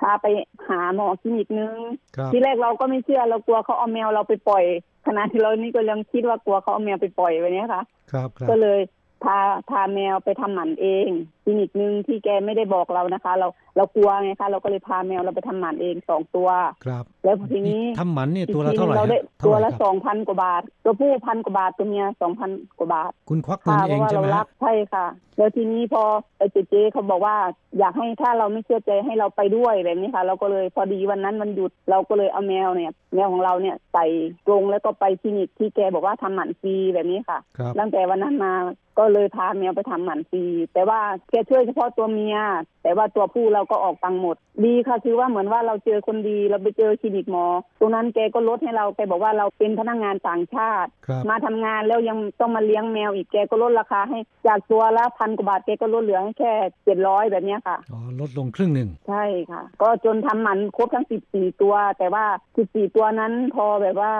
[0.00, 0.26] พาไป
[0.68, 1.76] หาหมอคลินิกนึง
[2.16, 4.64] ครับทีแรกเราก็ไม่เชื่อเรากลัวเขาเอาแมวเราไปปล่อย
[5.06, 7.82] ขณะที่เรานี่ก็ยังคิดว่ากลัวเขาเอาแมวไปปล่อยแบบเนี้ยค่ะ
[8.12, 8.80] ครับครับก็เลย
[9.24, 9.38] พา
[9.70, 16.48] พาแมวไปทำหมันเองค ลินิกหนึ่งที่แกไม่ได้บอกเรานะคะ เราเรากลัวไงคะเราก็เลยพาแมวเราไปทำหมันเองสองตัว
[16.84, 25.06] ครับ แล้วทีนี้ทำหมันเนี่ยตัวละเท่าไหร่เราฮะได้เท่าตัวไหร่ละครับสองพันกว่าบาท ตัวผู้พันกว่าบาทตัวเมียสองพันกว่าบาท คุณควักเงินค่ะเองเพราะว่าใช่เราไหมรัฮะบใช่ค่ะ
[25.38, 26.02] แล้วทีนี้พอ
[26.38, 27.36] ไอ้เจเจเขาบอกว่า
[27.78, 34.06] อยากให้ถ้าเราไม่เชื่อใจให้เราไปด้วยแบบนี้ค่ะ เราก็เลยพอดีวันนั้นมันหยุดเราก็เลยเอาแมวเนี่ย แมวของเราเนี่ยใส่
[34.46, 38.52] กรงแล้วก็ไปคลินิกที่แกบอกว่าทำหมันฟรีแบบนี้ค่ะครับตั้งแต่วันนั้นมา
[38.98, 42.36] ก็เลยพาแมวไปทำหมันฟรีแต่ว่าแกช่วยเฉพาะตัวเมีย
[42.82, 47.46] แต่ว่าตัวผู้เราก็ออกตังค์หมด ดีค่ะคือว่าเหมือนว่าเราเจอคนดีเราไปเจอคลินิกหมอ
[47.80, 56.52] ตรงนั้นแกก็ลดให้เราแกบอกว่าเราเป็นพนักงานต่างชาติครับมาทำงานแล้วยังต้องมาเลี้ยงแมวอีกแกก็ลดราคาให้จากตัวละพันกว่าบาทแกก็ลดเหลือให้แค่
[56.84, 62.24] เจ็ดร้อยแบบเนี้ยค่ะอ๋อลดลงครึ่งหนึ่งใช่ค่ะ ก็จนทำหมันครบทั้งสิบสี่ตัว แต่ว่า
[62.56, 64.12] สิบสี่ตัวนั้นพอแบบว่า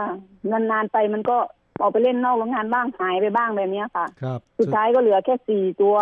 [0.50, 1.38] นานๆไปมันก็
[1.80, 5.96] ออกไปเล่นนอกโรงงานบ้างหายไปบ้างแบบเนี้ยค่ะ ครับ สุดท้ายก็เหลือแค่สี่ตัว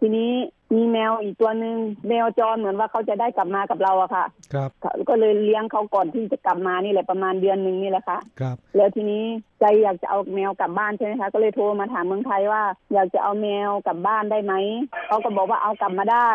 [0.00, 0.30] ทีนี้
[0.74, 1.76] มีแมวอีกตัวหนึ่ง
[2.08, 4.70] แมวจรเหมือนว่าเขาจะได้กลับมากับเราอะค่ะ ครับ
[5.08, 9.24] ก็เลยเลี้ยงเขาก่อนที่จะกลับมานี่แหละประมาณเดือนหนึ่งนี่แหละค่ะ ครับ แล้วทีนี้
[9.60, 12.62] ใจอยากจะเอาแมวกลับบ้านใช่ไหมคะ ก็เลยโทรมาถามเมืองไทยว่า
[12.92, 14.54] อยากจะเอาแมวกลับบ้านได้ไหม
[15.08, 16.30] เขาก็บอกว่าเอากลับมาได้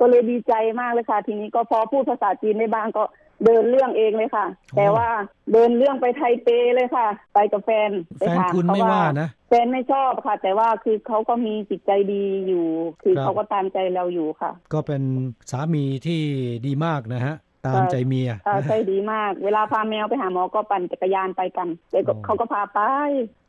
[0.00, 3.04] ก็เลยดีใจมากเลยค่ะ ทีนี้ก็พอพูดภาษาจีนได้บ้างก็
[3.44, 5.08] เดินเรื่องเองเลยค่ะ แต่ว่า
[5.52, 12.66] เดินเรื่องไปไทเปเลยค่ะ ไปกับแฟนไปแฟนถามคุณเขาไม่ว่านะแฟนไม่ชอบค่ะ แต่ว่าคือเขาก็มีจิตใจดีอยู่
[13.02, 15.02] คือครับเขาก็ตามใจเราอยู่ค่ะ ก็เป็น
[15.50, 16.20] สามีที่
[16.66, 22.80] ดีมากนะฮะตามใจเมียเออใจดีมาก เวลาพาแมวไปหาหมอก็ปั่นจักรยานไปกันเดี๋ยวก็อ๋อเขาก็พาไป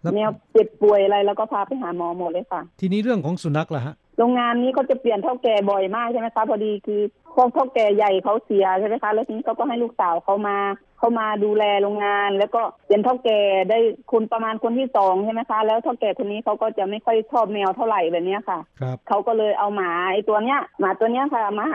[0.02, 7.02] แล้วแมวเจ็บป่วยอะไรแล้วก็พาไปหาหมอหมดเลยค่ะ ทีนี้เรื่องของสุนัขล่ะฮะ โรงงานนี้เขาจะเปลี่ยนเท่าแก่บ่อยมากใช่ไหมคะพอดีคือ
[7.36, 10.58] พวกเท่าแก่ใหญ่เขาเสียใช่ไหมคะ แล้วทีนี้เขาก็ให้ลูกสาวเขามา
[10.98, 13.40] เขามาดูแลโรงงาน แล้วก็เป็นเท่าแก่
[13.70, 13.80] ได้
[14.12, 21.68] คุณประมาณคนที่สองใช่ไหมคะ แล้วเท่าแก่คนนี้เขาก็จะไม่ค่อยชอบแมวเท่าไหร่แบบเนี้ยค่ะครับเขาก็เลยเอาหมาไอ้ตัวเนี้ยหมาตัวเนี้ยค่ะมา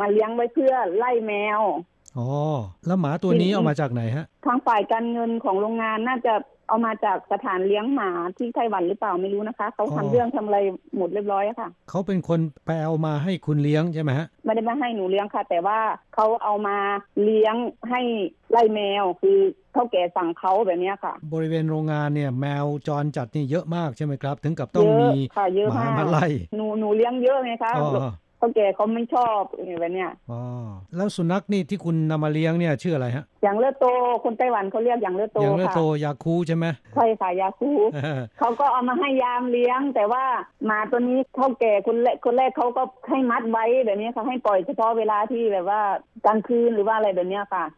[0.00, 1.60] มาเลี้ยงไว้เพื่อไล่แมว
[2.18, 2.28] อ๋อ
[2.86, 6.34] แล้วหมาตัวนี้เอามาจากไหนฮะ ทางฝ่ายการเงินของโรงงานน่าจะ
[6.68, 10.58] เอามาจากสถานเลี้ยงหมาที่ไต้หวันหรือเปล่าไม่รู้นะคะ เขาอ๋อทำเรื่องทำอะไร
[10.96, 15.78] หมดเรียบร้อยอะค่ะ เขาเป็นคนไปเอามาให้คุณเลี้ยงใช่ไหมฮะไม่ได้มาให้หนูเลี้ยงค่ะ แต่ว่า
[16.14, 16.76] เขาเอามา
[17.22, 17.54] เลี้ยง
[17.90, 18.00] ให้
[18.50, 19.38] ไล่แมวคือ
[19.72, 27.72] เท่าแก่สั่งเขาแบบเนี้ยค่ะ บริเวณโรงงานเนี่ยแมวจรจัดนี่เยอะมากใช่ไหมครับ ถึงกับต้องเยมีอะค่ะเยอะหมามากมาไล่หนูหนูเลี้ยงเยอะไงคะ
[28.40, 29.40] อ๋อเท่าแก่เขาไม่ชอบ
[29.80, 30.40] แบบเนี้ยอ๋อ
[30.96, 33.86] แล้วสุนัขนี่ที่คุณนำมาเลี้ยงเนี่ยชื่ออะไรฮะอย่างเลือดโต
[34.24, 37.70] คนไต้หวันเขาเรียกอย่างเลือดโตอย่างเลือดค่ะโตยาคูใช่ไหมใช่ค่ะยาคู
[38.38, 40.24] เขาก็เอามาให้ยามเลี้ยง แต่ว่า
[40.66, 45.80] หมาตัวนี้เท่าแก่คนแรกคนแรกเขาก็ให้มัดไว้แบบนี้ค่ะให้ปล่อยเฉพาะเวลาที่แบบว่า
[46.26, 47.77] กลางคืนหรือว่าอะไรแบบเนี้ยค่ะอ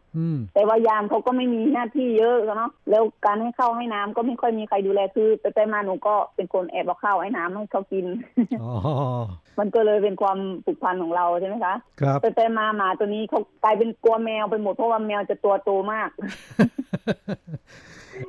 [0.53, 8.05] แต่ว่ายามเขาก็ไม่มีหน้าที่เยอะเนาะแล้วการให้ข้าวให้น้ำก็ไม่ค่อยมีใครดูแลคือไปไปมาหนูก็เป็นคนแอบเอาข้าวให้น้ำให้เขากิน
[8.63, 8.71] อ๋อ
[9.59, 16.09] มันก็เลยเป็นความผูกพันของเราใช่ไหมคะครับไปไปมาหมาตัวนี้เขากลายเป็นกลัวแมวไปหมดเพราะว่าแมวจะตัวโตมาก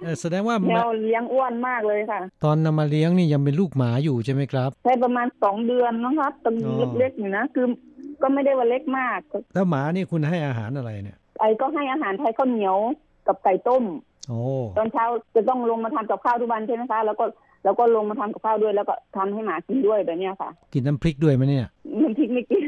[0.02, 7.66] เอ่อแสดงว่าแมวเลี้ยงอ้วนมากเลยค่ะ ตอนนำมาเลี้ยงนี่ยังเป็นลูกหมาอยู่ใช่ไหมครับใช่ประมาณสองเดือนนะคะตัวอ๋อเล็กๆอยู่นะคือ
[8.22, 9.18] ก็ไม่ได้ว่าเล็กมาก
[9.54, 12.76] แล้วหมานี่คุณให้อาหารอะไรเนี่ย ไอ้ก็ให้อาหารไทยข้าวเหนียว
[13.26, 13.84] กับไก่ต้ม
[14.28, 14.40] โอ้
[14.76, 17.24] ตอนเช้าจะต้องลงมาทำกับข้าวทุกวันใช่ไหมคะ แล้วก็
[17.64, 21.66] แล้วก็ลงมาทำกับข้าวด้วย แล้วก็ทำให้หมากินด้วยแบบเนี้ยค่ะ กินน้ำพริกด้วยไหมเนี่ย
[22.02, 22.64] น้ำพริกไม่กิน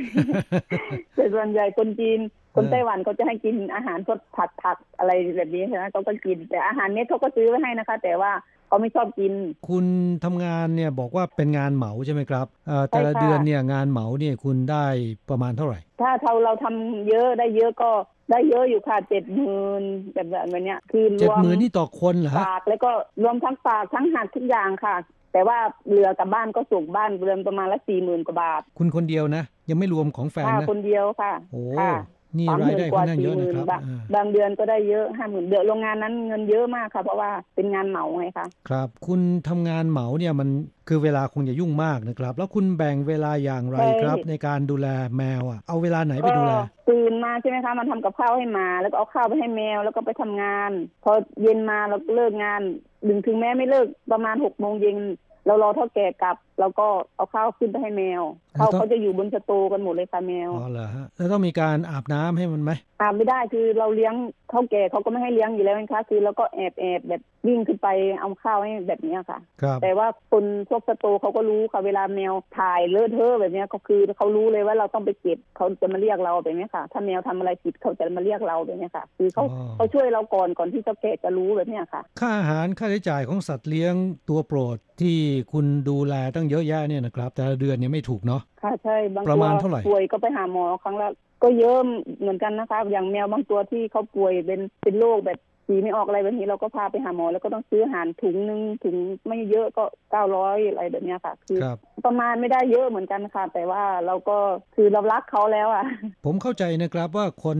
[1.15, 2.19] แต่ส่วนใหญ่คนจีน
[2.55, 8.33] คนไต้หวันเขาจะให้กินอาหารพวกผัดผักอะไรแบบนี้ใช่ไหมเขาก็กิน แต่อาหารเม็ดเขาก็ซื้อไว้ให้นะคะ แต่ว่า
[8.69, 9.33] เขาไม่ชอบกิน
[9.69, 9.87] คุณ
[10.25, 14.85] ทำงานเนี่ยบอกว่าเป็นงานเหมาใช่ไหมครับเอ่อแต่ละใช่ค่ะเดือนเนี่ยงานเหมาเนี่ยคุณได้
[15.31, 17.91] ประมาณเท่าไหร่ ถ้าเราเราทำเยอะได้เยอะก็
[18.31, 22.91] ได้เยอะอยู่ค่ะเจ็ดหมื่นแบบแบบเนี้ย คือรเจ็ดวมหมื่นนี่ต่อคนเหรอฮะฝากแล้วก็
[23.23, 24.97] รวมทั้งฝากทั้งหักทุกอย่างค่ะ
[25.33, 25.59] แต่ว่า
[25.89, 31.93] เหลือกับบ้านก็ส่งบ้านเรือนประมาณละสี่หมื่นกว่าบาทคุณคนเดียวนะ ยังไม่รวมของแฟนค่านะ คนเดียวค่ะโอ้ ค่ะ
[32.39, 40.49] นี่สามหรายมื่นได้กว่าค่อนข้างสี่เยอะหมื่นะนครับบางอ่าบางเดือนก็ได้เยอะห้าหมื่นเดือนโรงงานนั้นเงินเยอะมากค่ะ เพราะว่าเป็นงานเหมาไงคะครับ คุณทำงานเหมาเนี่ยมัน
[40.89, 46.53] คือเวลาคงจะยุ่งมากนะครับ แล้วคุณแบ่งเวลาอย่างไรใช่ครับ ในการดูแลแมวอะเอาเวลาไหนไปก็ดูแล
[46.89, 50.71] ตื่นมาใช่ไหมคะมันทำกับข้าวให้หมา แล้วก็เอาข้าวไปให้แมวแล้วก็ไปทำงาน
[51.05, 51.13] พอ
[51.43, 52.61] เย็นมาเราก็เลิกงาน
[53.09, 54.99] ถึงถึงแม้ไม่เลิกประมาณหกโมงเย็น
[55.47, 56.87] เรารอเท่าแก่กลับแล้วก็
[57.17, 58.23] เอาข้าวขึ้นไปให้แมว
[58.57, 64.15] แล้วเขาต้องเขาจะอยู่บนสตูกันหมดเลยค่ะแมวอ๋อเหรอฮะแล้วต้องมีการอาบน้ำให้มันไหมอาบไม่ได้คือเราเลี้ยง
[64.51, 67.89] เท่าแก่เขาก็ไม่ให้เลี้ยงอยู่แล้วนะคะคือเราก็แอบแอบแบบวิ่งขึ้นไป
[68.21, 83.95] เอาข้าวให้แบบเนี้ยค่ะครับแต่ว่าคนพวกสตูเขาก็รู้ค่ะเวลาแมวถ่ายเลอะเทอะแบบเนี้ยก็คือเขารู้เลยว่าเราต้องไปเก็บเขาจะมาเรียกเราแบบเนี้ยค่ะ ถ้าแมวทำอะไรผิดเขาจะมาเรียกเราแบบเนี้ยค่ะ คือเขาอ๋อเขาช่วยเราก่อนก่อนที่เจ้าแก่จะรู้แบบเนี้ยค่ะ ค่าอาหารค่าใช้จ่ายของสัตว์เลี้ยง
[84.29, 85.19] ตัวโปรดที่
[85.53, 91.09] คุณดูแลตั้งตั้งเยอะแยะเนี่ยนะครับ แต่ละเดือนเนี่ยไม่ถูกเนาะค่ะใช่บางประตัวมาณเท่าไหร่ป่วยก็ไปหาหมอครั้งละ
[91.43, 91.79] ก็เยอะ
[92.21, 95.39] เหมือนกันนะคะอย่างแมวบางตัวที่เขาป่วยเป็นเป็นโรคแบบ
[95.69, 104.37] สีไม่ออกอะไรแบบนี้เราก็พาไปหาหมอแล้วก็ต้องซื้ออาหารถุงหนึงถุงไม่เยอะก็เก้าร้อยอะไรแบบเนี้ยค่ะ คือครับประมาณไม่ได้เยอะเหมือนกันค่ะ แต่ว่าเราก็
[104.75, 105.85] คือเรารักเขาแล้วอะ
[106.25, 107.59] ผมเข้าใจนะครับว่าคน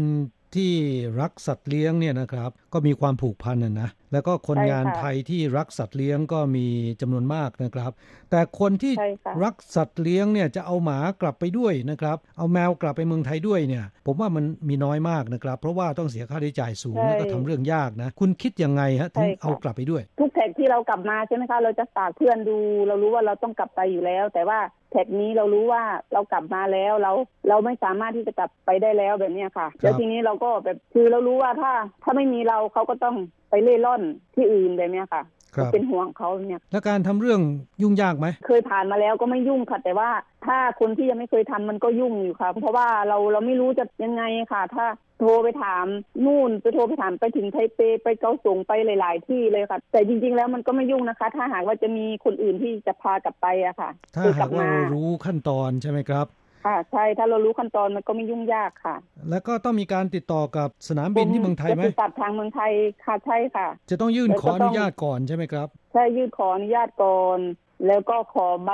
[0.55, 0.73] ที่
[1.21, 6.67] รักสัตว์เลี้ยงเนี่ยนะครับ ก็มีความผูกพันนะนะ แล้วก็คนใช่ค่ะงานไทยที่รักสัตว์เลี้ยงก็มี
[7.01, 7.93] จำนวนมากนะครับ
[8.31, 22.57] แต่คนที่ใช่ค่ะรักสัตว์เลี้ยงเนี่ยจะเอาหมากลับไปด้วยนะครับ เอาแมวกลับไปเมืองไทยด้วยเนี่ย ผมว่ามันมีน้อยมากนะครับ เพราะว่าต้องเสียค่าใช้จ่ายสูงใช่แล้วก็ทำเรื่องยากนะ คุณคิดยังไงฮะถึงใช่ค่ะเอากลับไปด้วย ทุกแท็กที่เรากลับมาใช่ไหมคะเราจะฝากเพื่อนดู
[22.87, 24.59] เรารู้ว่าเราต้องกลับไปอยู่แล้ว แต่ว่า
[24.91, 27.13] แท็กนี้เรารู้ว่าเรากลับมาแล้วเรา
[27.49, 33.17] เราไม่สามารถที่จะกลับไปได้แล้วแบบเนี้ยค่ะ แล้วทีนี้เราก็แบบคือเรารู้ว่าถ้า ถ้าไม่มีเราเขาก็ต้อง
[33.55, 34.03] ไปเล่ร่อน
[34.35, 35.23] ที่อื่นแบบเนี้ยค่ะ
[35.55, 37.41] ครับเป็นห่วงเขาเนี่ยแล้วการทำเรื่อง
[37.83, 40.11] ยุ่งยากไหม เคยผ่านมาแล้วก็ไม่ยุ่งค่ะ แต่ว่า
[40.47, 44.87] ถ้าคนที่ยังไม่เคยทำมันก็ยุ่งอยู่ค่ะ เพราะว่าเราเราไม่รู้จะยังไงค่ะ ถ้า
[45.21, 45.87] โทรไปถาม
[46.25, 56.27] นู่นไปโทรไปถามไปถึงไทเปไปเกาสงไปหลาย ๆ ที่เลยค่ะ แต่จริง ๆ แล้วมันก็ไม่ยุ่งนะคะ ถ้าหากว่าจะมีคนอื่นที่จะพากลับไปอะค่ะถ้าคือกหาลักบว่ามาเรารู้ขั้นตอนใช่ไหมครับ
[56.65, 58.97] ค่ะใช่ถ้าเรารู้ขั้นตอนมันก็ไม่ยุ่งยากค่ะ
[59.31, 62.73] แล้วก็ต้องมีการติดต่อกับสนามบินที่เมืองไทยไหมจะติดตัดทางเมืองไทย
[63.05, 67.39] ค่ะใช่ค่ะ จะต้องยื่นแล้วขก็ออต้นุองญาตก่อนใช่ไหมครับใช่ยื่นขออนุญาตก่อน
[67.87, 68.71] แล้วก็ขอใบ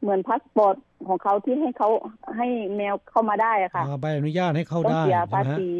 [0.00, 0.76] เหมือนพาสปอร์ต
[1.08, 1.88] ของเขาที่ให้เขา
[2.36, 5.70] ให้แมวเข้ามาได้อะค่ะอ่าใบอนุญาตให้เข้าต้องได้เสียใช่ภาไหมฮะษี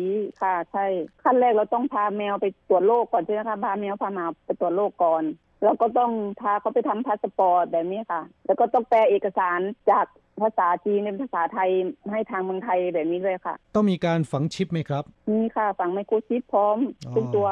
[0.43, 0.85] ค่ะ ใช่
[1.23, 5.23] ขั้นแรกเราต้องพาแมวไปตรวจโรคก่อนใช่ไหมคะพาแมวพาหมาไปตรวจโรคก่อน
[5.63, 10.07] แล้วก็ต้องพาเขาไปทำพาสปอร์ตแบบนี้ค่ะ แล้วก็ต้องแปลเอกสารจาก
[10.41, 11.71] ภาษาจีนเป็นภาษาไทย
[12.11, 17.49] ให้ทางเมืองไทยแบบนี้เลยค่ะ ต้องมีการฝังชิปไหมครับ นี่ค่ะ ฝังไมโครชิปพร้อมอ๋อทุกตัว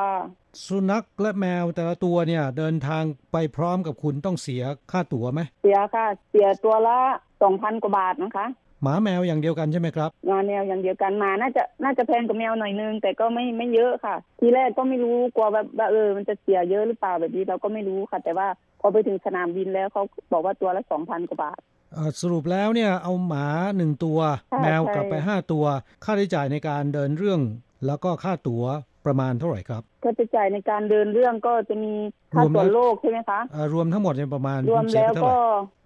[0.67, 6.99] สุนัขและแมวแต่ละตัวเนี่ยเดินทางไปพร้อมกับคุณต้องเสียค่าตั๋วไหม เสียค่ะ เสียตัวละ
[7.43, 8.47] สองพันกว่าบาทนะคะ
[8.83, 18.49] หมาแมวอย่างเดียวกันใช่ไหมครับงานแมวอย่างเดียวกันมาน่าจะน่าจะแพงกว่าแมวหน่อยนึงแต่ก็ไม่ไม่เยอะค่ะ ทีแรกก็ไม่รู้กลัวแบบว่าเออมันจะเสียเยอะหรือเปล่าแบบนี้เราก็ไม่รู้ค่ะ แต่ว่า
[18.81, 20.03] พอไปถึงสนามบินแล้วเขา
[20.33, 21.80] บอกว่าตัวละสองพันกว่าบาทเอ่อ
[22.21, 24.19] สรุปแล้วเนี่ยเอาหมาหนึ่งตัว
[24.49, 25.65] ใช่แมวใช่กลับไปห้าตัว
[26.05, 27.41] ค่าใช้จ่ายในการเดินเรื่อง
[27.87, 28.65] แล้วก็ค่าตั๋ว
[29.07, 31.93] ประมาณเท่าไหร่ครับค่าใช้จ่ายในการเดินเรื่องก็จะมี
[32.35, 35.37] ค่ารวมตรวจแล้วโรคใช่ไหมคะเอ่อรวมทั้งหมดเนี่ยประมาณรวมคุณเสียแล้วไปเท่าไหก็ร่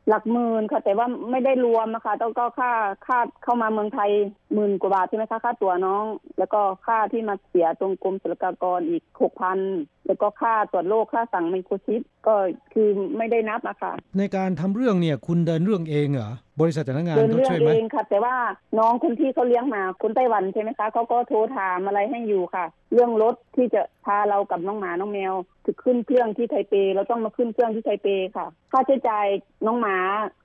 [0.09, 2.73] หลักหมื่นค่ะ แต่ว่าไม่ได้รวมนะคะต้องก็ค่า
[3.07, 4.11] ค่าเข้ามาเมืองไทย
[4.55, 6.05] หมื่นกว่าบาทใช่ไหมคะค่าตั๋วน้อง
[6.39, 9.59] แล้วก็ค่าที่มาเสียตรงกรมศุลกากรอีกหกพัน
[10.07, 12.35] แล้วก็ค่าตรวจโรคค่าสั่งไมโครชิปก็
[12.73, 18.35] คือไม่ได้นับอะค่ะในการทำเรื่องเนี่ยคุณเดินเรื่องเองเหรอบริษัทจ้างงานเดินเขาเรื่องช่วยไหมเองค่ะ แต่ว่า
[18.79, 25.35] น้องคนที่เขาเลี้ยงหมาคนไต้หวันใช่ไหมคะเขาก็โทรถามอะไรให้อยู่ค่ะ เรื่องรถที่จะพาเรากับน้องหมาน้องแมว
[25.65, 29.27] ถึงขึ้นเครื่องที่ไทเป เราต้องมาขึ้นเครื่องที่ไทเปค่ะ ค่าใช้จ่าย
[29.67, 29.97] น้องหมา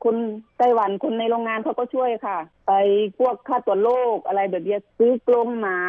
[0.04, 0.16] คน
[0.58, 2.38] ไต้หวันคนในโรงงานเขาก็ช่วยค่ะ
[2.68, 2.72] ไป
[3.20, 5.80] พวกค่าตรวจโรคอะไรแบบเนี้ยซื้อกรงหมา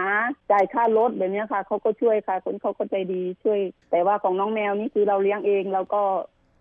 [0.51, 3.61] จ่ายค่ารถแบบเนี้ยค่ะเขาก็ช่วยค่ะ คนเขาก็ใจดีช่วย
[3.91, 6.03] แต่ว่าของน้องแมวนี่คือเราเลี้ยงเองเราก็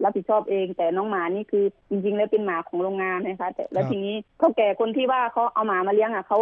[0.03, 6.39] รับผิดชอบเอง แต่น้องหมานี่คือจริงๆ แล้วเป็นหมาของโรงงานนะคะแต่แล้วทีนี้เท่าแก่คนที่ว่าเขาเอาหมามาเลี้ยงอะเขา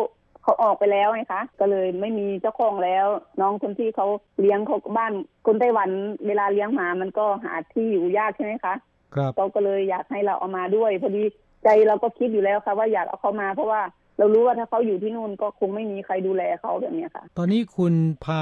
[0.47, 3.07] เขาออกไปแล้วไงคะก็เลยไม่มีเจ้าของแล้ว
[3.41, 4.07] น้องคนที่เขา
[4.39, 5.13] เลี้ยงเขาบ้าน
[5.45, 5.89] คนไต้หวัน
[6.27, 8.73] เวลาเลี้ยงหมามันก็หาที่อยู่ยากใช่ไหมคะ
[9.15, 11.23] ครับเขาก็เลยอยากให้เราเอามาด้วยพอดี
[11.63, 13.81] ใจเราก็คิดอยู่แล้วค่ะว่าอยากเอาเขามาเพราะว่า
[14.17, 17.93] เรารู้ว่าถ้าเขาอยู่ที่นู่นก็คงไม่มีใครดูแลเขาแบบเนี้ยค่ะ ตอนนี้คุณ
[18.23, 18.41] พา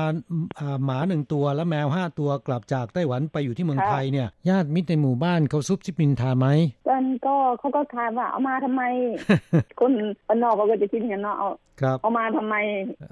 [0.60, 6.48] อ่าหมาหนึ่งตัวและแมวห้าตัวกลับจากไต้หวันไปอยู่ที่เมืองค่ะไทยเนี่ยญาติมิตรในหมู่บ้านเขาซุบซิบนินทาไหม
[6.88, 8.84] กันก็เขาก็ถามว่าเอามาทำไม
[9.80, 9.92] คน
[10.28, 11.50] บ้านนอกเขาก็จะคิดอย่างนั้นเนาะเอา
[11.82, 12.56] ครับเอามาทำไม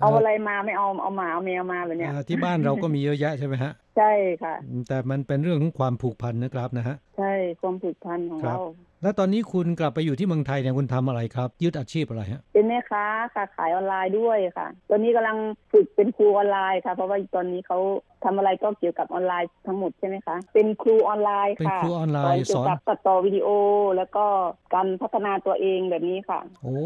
[0.02, 4.12] เอาอะไรมาไม่เอาเอาหมาเอาแมวมาแบบเนี้ยอ่าที่บ้านเราก็มีเยอะแยะใช่ไหมฮะ ใช่
[4.44, 4.56] ค่ะ
[4.88, 8.64] แต่มันเป็นเรื่องของความผูกพันนะครับนะฮะใช่ความผูกพันของครับเรา
[9.04, 15.38] แล้วตอนนี้คุณกลับไปอยู่ที่เมืองไทยเนี่ยคุณทำอะไรครับ ยึดอาชีพอะไรฮะเป็นแม่ค้าค่ะขายออนไลน์ด้วยค่ะ ตอนนี้กำลัง
[15.72, 17.78] ฝึกเป็นครูออนไลน์ค่ะ เพราะว่าตอนนี้เขา
[18.24, 23.48] ทำอะไรก็เกี่ยวกับออนไลน์ทั้งหมดใช่ไหมคะ เป็นครูออนไลน์เป็นค่ะครูออนไลน์เกี่สยอวนกับตัดต่อวิดีโอ
[23.96, 24.26] แล้วก็
[24.74, 26.78] การพัฒนาตัวเองแบบนี้ค่ะ โอ้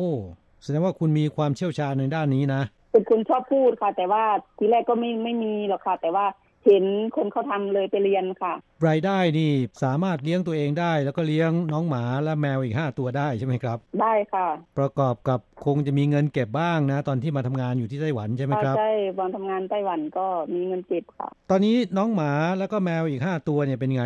[0.63, 4.23] แสดงว่าคุณมีความเชี่ยวชาญในด้านนี้นะเป็นคนชอบพูดค่ะ แต่ว่า
[4.57, 6.25] ทีแรกก็ไม่ไม่มีหรอกค่ะ แต่ว่า
[6.65, 6.85] เห็น
[7.15, 8.53] คนเขาทำเลยไปเรียนค่ะ
[8.87, 9.51] รายได้นี่
[9.83, 14.47] สามารถเลี้ยงตัวเองได้ แล้วก็เลี้ยงน้องหมาและแมวอีกห้าตัวได้ใช่ไหมครับ ได้ค่ะ
[14.77, 24.05] ประกอบกับคงจะมีเงินเก็บบ้างนะ ตอนที่มาทำงานอยู่ที่ไต้หวันใช่ไหมครับใช่ตอนทำงานไต้หวันก็มีเงินเก็บค่ะ ตอนนี้น้องหมาแล้วก็แมวอีกห้าตัวเนี่ยเป็นไง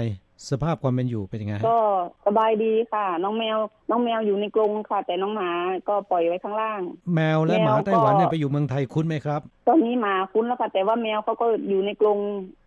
[0.49, 1.79] สภาพความเป็นอยู่เป็นยังไงฮะก็
[2.27, 3.57] สบายดีค่ะ น้องแมว
[3.89, 5.49] น้องแมวอยู่ในกรงค่ะ แต่น้องหมา
[5.89, 6.81] ก็ปล่อยไว้ข้างล่าง
[7.15, 12.17] แมวและหมาไต้หวันเนี่ยไปอยู่เมืองไทยคุ้นไหมครับ ตอนนี้หมาคุ้นแล้วค่ะ แต่ว่าแมวเขาก็อยู่ในกรง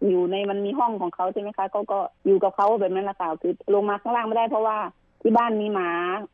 [0.09, 4.79] อยู่ในมันมีห้องของเขาใช่ไหมคะเขาก็อยู่กับเขาแบบนั้นแหละค่ะคือลงมาข้างล่างไม่ได้เพราะว่า
[5.27, 5.91] ที่บ้านมีหมา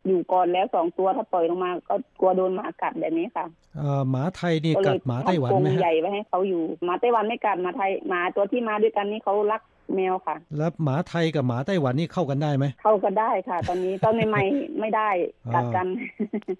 [0.06, 3.44] อยู่ก่อนแล้วสองตัวถ้าปล่อยลงมา ก็กลัวโดนหมากัดแบบนี้ค่ะ
[3.76, 9.62] เอ่อหมาไทยนี่ก็เลกัยดหมาไต้หวันทำกรงไหมใหฮะญ่ไว้ให้เขาอยู่หมาไต้หวันไม่กัดหมาไทยหมาตัวที่มาด้วยกันนี่เขารัก
[9.94, 15.08] แมวค่ะ แล้วหมาไทยกับหมาไต้หวันนี่เข้ากันได้ไหมเข้ากันได้ค่ะ ตอนนี้ตอนใหม่ๆไม่ได้
[15.54, 15.86] กัดกัน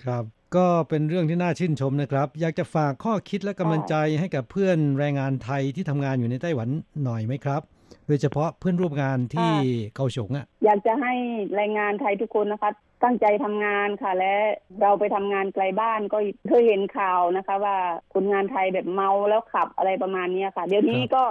[0.05, 0.25] ครับ
[0.57, 6.69] ก็เป็นเรื่องที่น่าชื่นชมนะครับ อยากจะฝากข้อคิดและกำลังใจให้กับเพื่อนแรงงานไทยที่ทำงานอยู่ในไต้หวัน
[7.05, 9.51] หน่อยไหมครับโดยเฉพาะเพื่อนร่วมงานที่
[9.95, 11.13] เกาฉงอะ อยากจะให้
[11.55, 12.71] แรงงานไทยทุกคนนะคะ
[13.05, 14.33] ตั้งใจทำงานค่ะ และ
[14.81, 17.77] เราไปทำงานไกลบ้านก็เคยเห็นข่าวนะคะ ว่า
[18.15, 21.23] คนงานไทยแบบเมาแล้วขับอะไรประมาณเนี้ยค่ะ เดี๋ยวนี้ก็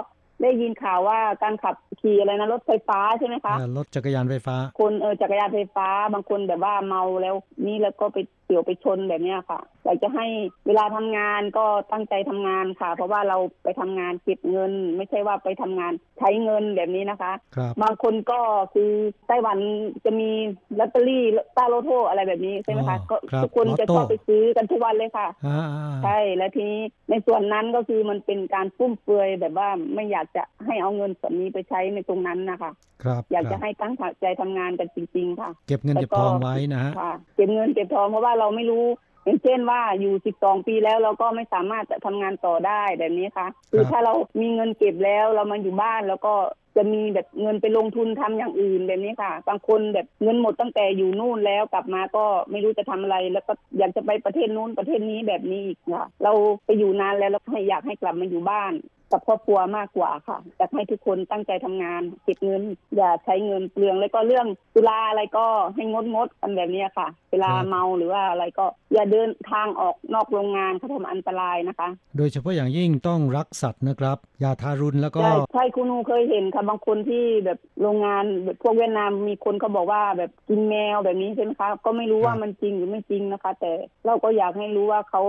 [0.42, 7.34] ได้ยินข่าวว่าการขับขี่อะไรนะรถไฟฟ้าใช่ไหมคะรถจักรยานไฟฟ้า คนเออจักรยานไฟฟ้า บางคนแบบว่าเมาแล้ว
[7.66, 10.26] นี่แล้วก็ไปเกี่ยวไปชนแบบเนี้ยค่ะอยากจะให้
[10.66, 18.40] เวลาทำงานก็ตั้งใจทำงานค่ะ เพราะว่าเราไปทำงานเก็บเงิน ไม่ใช่ว่าไปทำงานใช้เงินแบบนี้นะคะครับบางคนก็
[18.74, 18.90] คือ
[19.28, 19.58] ไต้หวัน
[20.04, 20.30] จะมี
[20.78, 21.24] ลอตเตอรี่
[21.56, 25.60] ต้าโลโทอะไรแบบนี้ใช่ไหมคะอ๋อก็ครับทุกคนจะลอตโต้ชอบไปซื้อกันทุกวันเลยค่ะอ่า
[26.04, 32.70] ใช่แล้วทีนี้ในส่วนนั้นก็คือมันเป็นการฟุ่มเฟือยแบบว่าไม่อยากจะให้เอาเงินส่วนนี้ไปใช้ในตรงนั้นนะคะ
[33.04, 38.84] ครับอยากคจะรับให้ตั้งใจทำงานกันจริงๆค่ะ เก็บเงินแล้วเก็บทองไว้นะฮะค่ะเก็บเงินเก็บทองเพราะว่าเราไม่รู้
[39.24, 46.34] อย่างเช่นว่าอยู่12ปีแล้วเราก็ไม่สามารถจะทำงานต่อได้แบบนี้ค่ะคือถ้าเรามีเงินเก็บแล้วเรามาอยู่บ้านแล้วก็
[46.76, 56.32] จะมีแบบเงินไปลงทุนทำอย่างอื่นแบบนี้ค่ะ บางคนแบบเงินหมดตั้งแต่อยู่นู่นแล้วกลับมาก็ไม่รู้จะทำอะไร แล้วก็อยากจะไปประเทศนู้นประเทศนี้แบบนี้อีกค่ะ เรา
[56.64, 58.72] ไปอยู่นานแล้วเราก็อยากให้กลับมาอยู่บ้าน
[59.12, 62.62] กับครอบครัวมากกว่าค่ะอยากให้ทุกคนตั้งใจทำงานเก็บเงิน
[62.96, 83.72] อย่าใช้เงินเปลืองแล้วก็เรื่องสุราอะไรก็ให้งดงดๆกันแบบเนี้ยค่ะ เวลาครับเมาหรือว่าอะไรก็อย่าเดินทางออกนอกโรงงานเขาทำอันตรายนะคะ โดยเฉพาะอย่างยิ่งต้องรักสัตว์นะครับ อย่าทารุณแล้วก็ใช่ใช่คุณนูเคยเห็นค่ะบางคนที่แบบโรงงานแบบพวกเวียดนามมีคนเขาบอกว่าแบบกินแมวแบบนี้ใช่ไหมคะ ก็ไม่รู้ว่ามันจริงหรือไม่จริงนะคะ แต่
[84.06, 85.22] เราก็อยากให้รู้ว่าเขา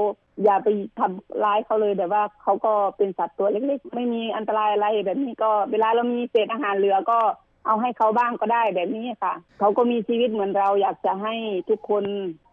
[0.44, 0.68] อย่าไป
[1.00, 7.20] ทำร้ายเขาเลยแบบว่าเขาก็เป็นสัตว์ตัวเล็กๆไม่มีอันตรายอะไรแบบนี้ก็เวลาเรามีเศษอาหารเหลือก็
[7.68, 11.36] เอาให้เขาบ้างก็ได้แบบนี้ค่ะ เขาก็มีชีวิตเหมือนเราอยากจะให้
[11.70, 12.04] ทุกคน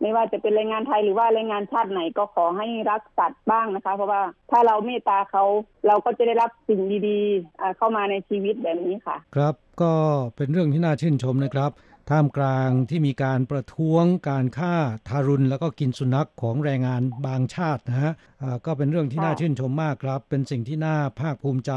[0.01, 5.45] ไม่ว่าจะเป็นแรงงานไทยหรือว่าแรงงานชาติไหนก็ขอให้รักสัตว์บ้างนะคะ เพราะว่าถ้าเราเมตตาเขา
[5.87, 9.93] เราก็จะได้รับสิ่งดีๆ เข้ามาในชีวิตแบบนี้ค่ะ ครับก็
[10.37, 11.71] เป็นเรื่องที่น่าชื่นชมนะครับ
[12.13, 14.75] ท่ามกลางที่มีการประท้วงการฆ่า
[15.09, 21.73] ทารุณแล้วก็กินสุนัขของแรงงานบางชาตินะฮะอ่าก็เป็นเรื่องที่ค่ะน่าชื่นชมมากครับ เป็นสิ่งที่น่าภาคภูมิใจ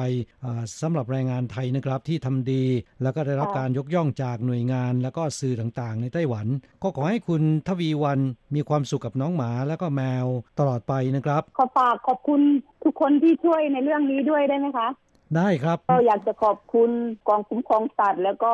[0.46, 2.64] อ่าสำหรับแรงงานไทยนะครับที่ทำดี
[3.02, 6.48] แล้วก็ได้รับการยกย่องจากหน่วยงาน แล้วก็สื่อต่างๆ ในไต้หวัน
[6.84, 8.20] ก็ขอให้คุณทวีวัน
[8.56, 10.26] มีความสุขกับน้องหมาแล้วก็แมว
[10.60, 12.42] ตลอดไปนะครับ ขอฝากขอบคุณ
[12.84, 14.88] ทุกคนที่ช่วยในเรื่องนี้ด้วยได้ไหมคะ
[15.36, 16.90] ได้ครับก็อยากจะขอบคุณ
[17.28, 18.54] กองคุ้มครองสัตว์แล้วก็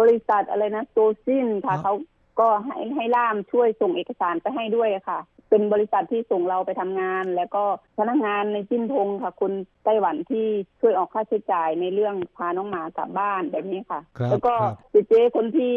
[0.00, 1.94] บริษัทอะไรนะโซซินค่ะครับเขา
[2.40, 5.18] ก็ให้ให้ล่ามช่วยส่งเอกสารไปให้ด้วยค่ะ
[5.50, 7.64] เป็นบริษัทที่ส่งเราไปทำงาน แล้วก็
[7.98, 9.52] พนักงานในจิ้นทงค่ะคุณ
[9.84, 10.46] ไต้หวันที่
[10.80, 15.74] ช่วยออกค่าใช้จ่ายในเรื่องพาน้องหมากลับบ้านแบบนี้ค่ะครับแล้วก็ครับเจ๊คนที่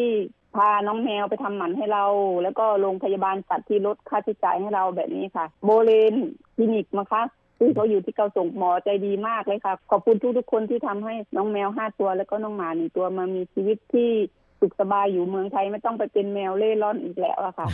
[0.55, 2.05] พาน้องแมวไปทำหมันให้เรา
[2.43, 6.15] แล้วก็โรงพยาบาลสัตว์ที่ลดค่าใช้จ่ายให้เราแบบนี้ค่ะ โบเลน
[6.55, 7.24] คลินิกมาคะ
[7.60, 14.12] ซึ่งเขาอยู่ที่เกาส่งหมอใจดีมากเลยค่ะ ขอบคุณทุกทุกคนที่ทำให้น้องแมวห้าตัวแล้วก็น้องหมาหนึ่งตัวมามีชีวิตที่
[14.62, 17.68] สุขสบายอยู่เมืองไทยไม่ต้องไปเป็นแมวเล่ร่อนอีกแล้วอะค่ะ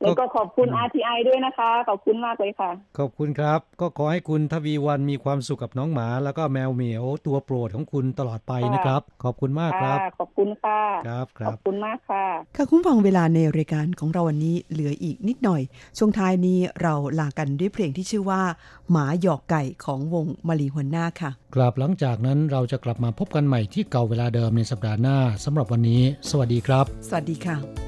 [0.00, 12.24] แล้วก็ขอบคุณ RTI ด้วยนะคะ ขอบคุณมากเลยค่ะ ขอบคุณครับ ก็ขอให้คุณทวีวันมีความสุขกับน้องหมา แล้วก็แมวเหมียวตัวโปรดของคุณตลอดไปนะครับ ขอบคุณมากครับค่ะขอบคุณค่ะครับคขรัอบบคุณมากค่ะ
[12.56, 15.62] ค่ะคุณผู้ฟังเวลาในรายการของเราวันนี้เหลืออีกนิดหน่อย
[15.98, 18.42] ช่วงท้ายนี้เราลากันด้วยเพลงที่ชื่อว่า
[18.90, 27.87] หมาหยอกไก่ของวงมาลีหัวหน้าค่ะกลับหลังจากนั้นเราจะกลับมาพบกันใหม่ที่เก่าเวลาเดิมในสัปดาห์หน้าสำหรับวันนี้สวัสดีครับ สวัสดีค่ะ